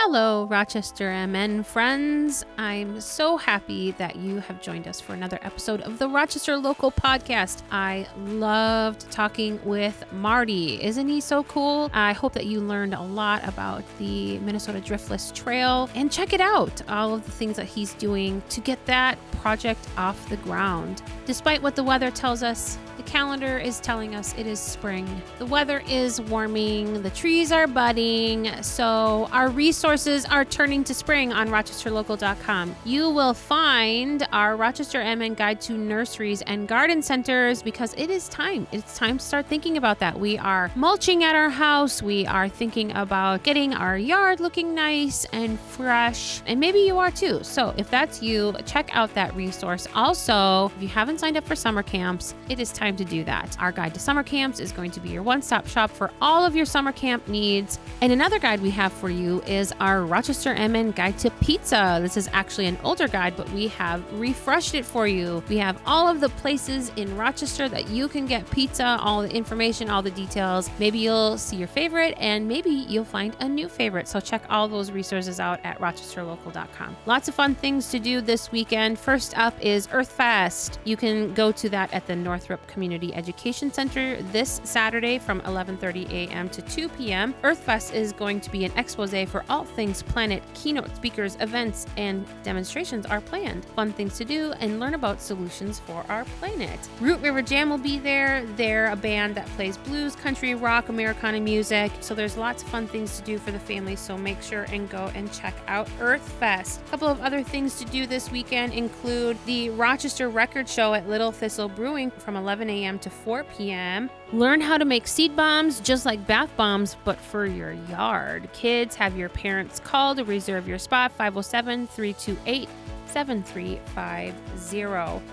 Hello, 0.06 0.48
Rochester 0.48 1.26
MN 1.28 1.64
friends. 1.64 2.44
I'm 2.58 3.00
so 3.00 3.38
happy 3.38 3.92
that 3.92 4.18
you 4.18 4.42
have 4.42 4.62
joined 4.62 4.86
us 4.86 5.00
for 5.00 5.14
another 5.14 5.40
episode 5.44 5.80
of 5.80 5.98
the 5.98 6.10
Rochester 6.10 6.58
Local 6.58 6.92
Podcast. 6.92 7.62
I 7.72 8.06
loved 8.18 9.10
talking 9.10 9.62
with 9.64 10.04
Marty. 10.12 10.84
Isn't 10.84 11.08
he 11.08 11.22
so 11.22 11.44
cool? 11.46 11.90
I 11.94 12.12
hope 12.12 12.34
that 12.34 12.48
you 12.48 12.60
learned 12.60 12.96
a 12.96 13.02
lot 13.02 13.48
about 13.48 13.86
the 13.98 14.40
Minnesota 14.40 14.82
Driftless 14.82 15.34
Trail 15.34 15.90
and 15.96 16.12
check 16.12 16.34
it 16.34 16.42
out. 16.42 16.82
All 16.90 17.14
of 17.14 17.24
the 17.24 17.32
things 17.32 17.56
that 17.56 17.68
he's 17.68 17.94
doing 17.94 18.44
to 18.50 18.60
get 18.60 18.86
that 18.88 19.18
project 19.32 19.88
off 19.96 20.28
the 20.28 20.38
ground. 20.38 21.02
Despite 21.26 21.62
what 21.64 21.78
the 21.78 21.84
weather 21.84 22.12
tells 22.12 22.44
us, 22.44 22.78
the 22.98 23.04
calendar 23.04 23.58
is 23.58 23.80
telling 23.80 24.16
us 24.16 24.36
it 24.38 24.46
is 24.46 24.60
spring. 24.60 25.10
The 25.40 25.46
weather 25.46 25.82
is 25.88 26.20
warming, 26.22 27.02
the 27.02 27.10
trees 27.10 27.52
are 27.52 27.66
budding, 27.66 28.52
so 28.62 29.30
our 29.32 29.50
resources 29.50 29.93
are 29.94 30.44
turning 30.44 30.84
to 30.84 30.92
spring 30.92 31.32
on 31.32 31.50
rochesterlocal.com. 31.50 32.76
You 32.84 33.12
will 33.12 33.36
find 33.36 34.28
our 34.32 34.56
Rochester 34.56 35.04
MN 35.04 35.36
guide 35.36 35.62
to 35.62 35.74
nurseries 35.74 36.42
and 36.42 36.68
garden 36.68 37.04
centers 37.04 37.62
because 37.62 37.94
it 37.96 38.10
is 38.10 38.28
time. 38.28 38.66
It's 38.72 38.98
time 38.98 39.20
to 39.20 39.24
start 39.24 39.46
thinking 39.46 39.78
about 39.78 40.00
that. 40.00 40.20
We 40.20 40.36
are 40.40 40.72
mulching 40.74 41.24
at 41.24 41.36
our 41.36 41.52
house, 41.52 42.02
we 42.02 42.26
are 42.26 42.50
thinking 42.50 42.92
about 42.94 43.44
getting 43.44 43.76
our 43.76 43.96
yard 43.96 44.40
looking 44.40 44.74
nice 44.74 45.26
and 45.26 45.60
fresh, 45.60 46.42
and 46.48 46.60
maybe 46.60 46.80
you 46.80 46.98
are 46.98 47.12
too. 47.12 47.44
So 47.44 47.72
if 47.78 47.88
that's 47.92 48.20
you, 48.20 48.56
check 48.66 48.90
out 48.94 49.14
that 49.14 49.36
resource. 49.36 49.88
Also, 49.94 50.72
if 50.76 50.82
you 50.82 50.88
haven't 50.88 51.20
signed 51.20 51.38
up 51.38 51.44
for 51.44 51.56
summer 51.56 51.84
camps, 51.84 52.34
it 52.50 52.60
is 52.60 52.72
time 52.72 52.96
to 52.96 53.06
do 53.06 53.24
that. 53.26 53.56
Our 53.60 53.72
guide 53.72 53.94
to 53.94 54.00
summer 54.00 54.24
camps 54.24 54.60
is 54.60 54.72
going 54.72 54.90
to 54.90 55.00
be 55.00 55.10
your 55.10 55.22
one 55.22 55.44
stop 55.44 55.68
shop 55.68 55.92
for 55.92 56.10
all 56.20 56.44
of 56.44 56.56
your 56.56 56.66
summer 56.66 56.92
camp 56.92 57.28
needs. 57.28 57.78
And 58.02 58.12
another 58.12 58.40
guide 58.40 58.60
we 58.60 58.72
have 58.72 58.92
for 58.92 59.12
you 59.12 59.44
is 59.44 59.72
our 59.84 60.06
Rochester 60.06 60.56
MN 60.56 60.92
Guide 60.92 61.20
to 61.20 61.30
Pizza. 61.30 62.00
This 62.02 62.16
is 62.16 62.30
actually 62.32 62.68
an 62.68 62.78
older 62.86 63.10
guide, 63.10 63.36
but 63.36 63.50
we 63.50 63.68
have 63.68 64.02
refreshed 64.14 64.76
it 64.76 64.86
for 64.86 65.10
you. 65.10 65.44
We 65.50 65.58
have 65.58 65.78
all 65.86 66.08
of 66.08 66.22
the 66.22 66.30
places 66.30 66.90
in 66.96 67.18
Rochester 67.18 67.68
that 67.68 67.90
you 67.90 68.08
can 68.08 68.26
get 68.26 68.50
pizza, 68.50 68.98
all 69.02 69.24
the 69.24 69.36
information, 69.36 69.90
all 69.90 70.02
the 70.02 70.10
details. 70.10 70.70
Maybe 70.80 71.00
you'll 71.00 71.38
see 71.38 71.58
your 71.58 71.68
favorite 71.68 72.16
and 72.18 72.48
maybe 72.48 72.70
you'll 72.70 73.04
find 73.04 73.36
a 73.42 73.50
new 73.50 73.68
favorite. 73.68 74.08
So 74.08 74.22
check 74.22 74.44
all 74.50 74.70
those 74.70 74.90
resources 74.90 75.42
out 75.42 75.60
at 75.66 75.78
rochesterlocal.com. 75.80 76.96
Lots 77.06 77.28
of 77.28 77.36
fun 77.36 77.54
things 77.54 77.90
to 77.92 78.00
do 78.00 78.22
this 78.22 78.54
weekend. 78.54 78.98
First 78.98 79.38
up 79.38 79.54
is 79.60 79.90
Earth 79.92 80.14
Fest. 80.14 80.80
You 80.86 80.96
can 80.96 81.34
go 81.34 81.52
to 81.52 81.68
that 81.72 81.94
at 81.94 82.08
the 82.08 82.16
Northrop 82.16 82.66
Community 82.68 83.14
Education 83.14 83.70
Center 83.70 84.22
this 84.32 84.62
Saturday 84.64 85.20
from 85.20 85.42
11:30 85.42 86.10
a.m. 86.10 86.48
to 86.52 86.62
2 86.62 86.88
p.m. 86.88 87.34
EarthFest 87.44 87.94
is 87.94 88.14
going 88.14 88.40
to 88.40 88.50
be 88.50 88.64
an 88.64 88.72
expose 88.78 89.14
for 89.28 89.44
all 89.50 89.66
things 89.74 90.04
planet. 90.04 90.44
Keynote 90.54 90.96
speakers, 90.96 91.38
events, 91.40 91.86
and 91.98 92.26
demonstrations 92.44 93.06
are 93.06 93.22
planned. 93.22 93.66
Fun 93.76 93.94
things 93.94 94.18
to 94.18 94.26
do 94.26 94.54
and 94.60 94.80
learn 94.80 94.94
about 94.94 95.22
solutions 95.22 95.80
for 95.80 96.06
our 96.10 96.26
planet. 96.40 96.80
Root 97.00 97.20
River 97.22 97.42
Jam 97.42 97.70
will 97.70 97.78
be 97.78 98.00
there. 98.00 98.46
They're 98.56 98.92
a 98.92 98.96
band 98.96 99.36
that 99.36 99.48
plays 99.48 99.78
blues, 99.78 100.16
country, 100.16 100.56
rock, 100.56 100.90
Americana 100.90 101.40
music. 101.40 101.92
So 102.02 102.14
there's 102.14 102.38
lots 102.38 102.64
of 102.64 102.70
fun 102.70 102.88
things 102.88 103.18
to 103.20 103.24
do 103.24 103.38
for 103.38 103.52
the 103.52 103.60
family. 103.60 103.96
So 103.96 104.18
make 104.18 104.42
sure 104.42 104.64
and 104.64 104.90
go 104.90 105.12
and 105.16 105.32
check 105.34 105.56
out 105.68 105.88
EarthFest. 106.00 106.82
A 106.82 106.90
couple 106.90 107.08
of 107.08 107.22
other 107.22 107.44
things 107.44 107.78
to 107.80 107.86
do 107.86 108.06
this 108.06 108.32
weekend 108.32 108.74
include 108.74 109.38
the 109.46 109.70
Rochester 109.72 110.30
Record 110.30 110.70
Show 110.70 110.94
at 110.94 111.08
Little 111.08 111.32
Thistle 111.32 111.70
Brewing 111.70 112.12
from 112.12 112.36
11 112.36 112.70
a.m. 112.70 113.00
to 113.00 113.10
4 113.10 113.44
p.m. 113.56 114.10
Learn 114.34 114.62
how 114.62 114.80
to 114.80 114.86
make 114.86 115.06
seed 115.06 115.36
bombs 115.36 115.80
just 115.80 116.08
like 116.08 116.26
bath 116.26 116.50
bombs, 116.58 116.98
but 117.04 117.20
for 117.20 117.46
your 117.46 117.74
yard. 117.88 118.50
Kids, 118.52 118.96
have 118.96 119.16
your 119.16 119.30
parents 119.30 119.80
call 119.80 120.16
to 120.16 120.24
reserve 120.24 120.68
your 120.68 120.80
spot 120.80 121.12
507 121.12 121.86
328 121.86 122.68
7350. 123.06 125.24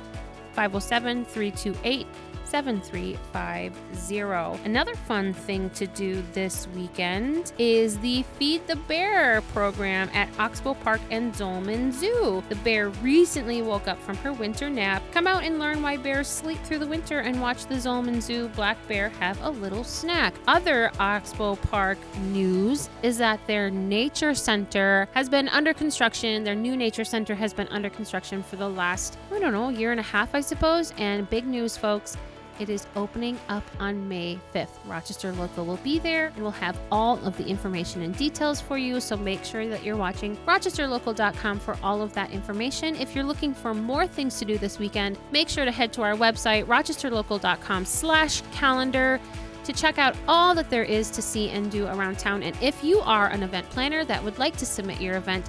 507 0.52 1.24
328 1.24 2.06
7350. 2.50 4.64
Another 4.64 4.94
fun 4.94 5.32
thing 5.32 5.70
to 5.70 5.86
do 5.86 6.22
this 6.32 6.66
weekend 6.74 7.52
is 7.58 7.98
the 7.98 8.22
Feed 8.38 8.66
the 8.66 8.76
Bear 8.76 9.40
program 9.52 10.10
at 10.12 10.28
Oxbow 10.38 10.74
Park 10.74 11.00
and 11.10 11.32
Zollman 11.32 11.92
Zoo. 11.92 12.42
The 12.48 12.56
bear 12.56 12.88
recently 12.88 13.62
woke 13.62 13.86
up 13.86 14.00
from 14.02 14.16
her 14.18 14.32
winter 14.32 14.68
nap. 14.68 15.02
Come 15.12 15.26
out 15.26 15.44
and 15.44 15.58
learn 15.58 15.82
why 15.82 15.96
bears 15.96 16.28
sleep 16.28 16.58
through 16.64 16.80
the 16.80 16.86
winter 16.86 17.20
and 17.20 17.40
watch 17.40 17.66
the 17.66 17.76
Zollman 17.76 18.20
Zoo 18.20 18.48
black 18.48 18.76
bear 18.88 19.10
have 19.20 19.40
a 19.42 19.50
little 19.50 19.84
snack. 19.84 20.34
Other 20.48 20.90
Oxbow 20.98 21.56
Park 21.56 21.98
news 22.32 22.88
is 23.02 23.18
that 23.18 23.40
their 23.46 23.70
nature 23.70 24.34
center 24.34 25.08
has 25.12 25.28
been 25.28 25.48
under 25.50 25.72
construction. 25.72 26.44
Their 26.44 26.54
new 26.54 26.76
nature 26.76 27.04
center 27.04 27.34
has 27.34 27.54
been 27.54 27.68
under 27.68 27.90
construction 27.90 28.42
for 28.42 28.56
the 28.56 28.68
last, 28.68 29.18
I 29.32 29.38
don't 29.38 29.52
know, 29.52 29.68
year 29.68 29.92
and 29.92 30.00
a 30.00 30.04
half, 30.04 30.34
I 30.34 30.40
suppose. 30.40 30.92
And 30.98 31.28
big 31.30 31.46
news, 31.46 31.76
folks. 31.76 32.16
It 32.60 32.68
is 32.68 32.86
opening 32.94 33.38
up 33.48 33.64
on 33.80 34.06
May 34.06 34.38
5th. 34.54 34.68
Rochester 34.86 35.32
Local 35.32 35.64
will 35.64 35.78
be 35.78 35.98
there 35.98 36.26
and 36.26 36.42
we'll 36.42 36.50
have 36.52 36.78
all 36.92 37.18
of 37.26 37.34
the 37.38 37.46
information 37.46 38.02
and 38.02 38.14
details 38.14 38.60
for 38.60 38.76
you. 38.76 39.00
So 39.00 39.16
make 39.16 39.44
sure 39.44 39.66
that 39.66 39.82
you're 39.82 39.96
watching 39.96 40.36
rochesterlocal.com 40.46 41.58
for 41.58 41.78
all 41.82 42.02
of 42.02 42.12
that 42.12 42.30
information. 42.32 42.94
If 42.96 43.14
you're 43.14 43.24
looking 43.24 43.54
for 43.54 43.72
more 43.72 44.06
things 44.06 44.38
to 44.40 44.44
do 44.44 44.58
this 44.58 44.78
weekend, 44.78 45.16
make 45.32 45.48
sure 45.48 45.64
to 45.64 45.72
head 45.72 45.90
to 45.94 46.02
our 46.02 46.14
website, 46.14 46.66
rochesterlocal.com 46.66 47.86
slash 47.86 48.42
calendar 48.52 49.18
to 49.64 49.72
check 49.72 49.98
out 49.98 50.16
all 50.28 50.54
that 50.54 50.68
there 50.68 50.84
is 50.84 51.10
to 51.10 51.22
see 51.22 51.48
and 51.50 51.70
do 51.70 51.86
around 51.86 52.18
town. 52.18 52.42
And 52.42 52.56
if 52.60 52.84
you 52.84 53.00
are 53.00 53.28
an 53.28 53.42
event 53.42 53.68
planner 53.70 54.04
that 54.04 54.22
would 54.22 54.38
like 54.38 54.56
to 54.58 54.66
submit 54.66 55.00
your 55.00 55.16
event, 55.16 55.48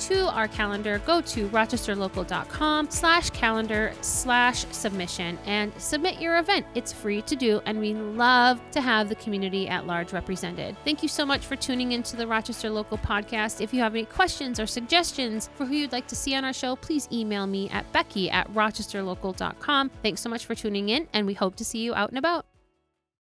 to 0.00 0.28
our 0.34 0.48
calendar, 0.48 1.00
go 1.06 1.20
to 1.20 1.48
rochesterlocal.com 1.48 2.90
slash 2.90 3.30
calendar 3.30 3.92
slash 4.00 4.64
submission 4.72 5.38
and 5.46 5.72
submit 5.78 6.20
your 6.20 6.38
event. 6.38 6.66
It's 6.74 6.92
free 6.92 7.22
to 7.22 7.36
do, 7.36 7.60
and 7.66 7.78
we 7.78 7.94
love 7.94 8.60
to 8.72 8.80
have 8.80 9.08
the 9.08 9.14
community 9.16 9.68
at 9.68 9.86
large 9.86 10.12
represented. 10.12 10.76
Thank 10.84 11.02
you 11.02 11.08
so 11.08 11.24
much 11.24 11.46
for 11.46 11.56
tuning 11.56 11.92
into 11.92 12.16
the 12.16 12.26
Rochester 12.26 12.70
Local 12.70 12.98
podcast. 12.98 13.60
If 13.60 13.72
you 13.74 13.80
have 13.80 13.94
any 13.94 14.04
questions 14.04 14.58
or 14.58 14.66
suggestions 14.66 15.50
for 15.54 15.66
who 15.66 15.74
you'd 15.74 15.92
like 15.92 16.06
to 16.08 16.16
see 16.16 16.34
on 16.34 16.44
our 16.44 16.52
show, 16.52 16.76
please 16.76 17.08
email 17.12 17.46
me 17.46 17.68
at 17.70 17.90
becky 17.92 18.30
at 18.30 18.52
rochesterlocal.com. 18.54 19.90
Thanks 20.02 20.20
so 20.20 20.28
much 20.28 20.46
for 20.46 20.54
tuning 20.54 20.88
in, 20.88 21.08
and 21.12 21.26
we 21.26 21.34
hope 21.34 21.56
to 21.56 21.64
see 21.64 21.80
you 21.80 21.94
out 21.94 22.08
and 22.10 22.18
about. 22.18 22.46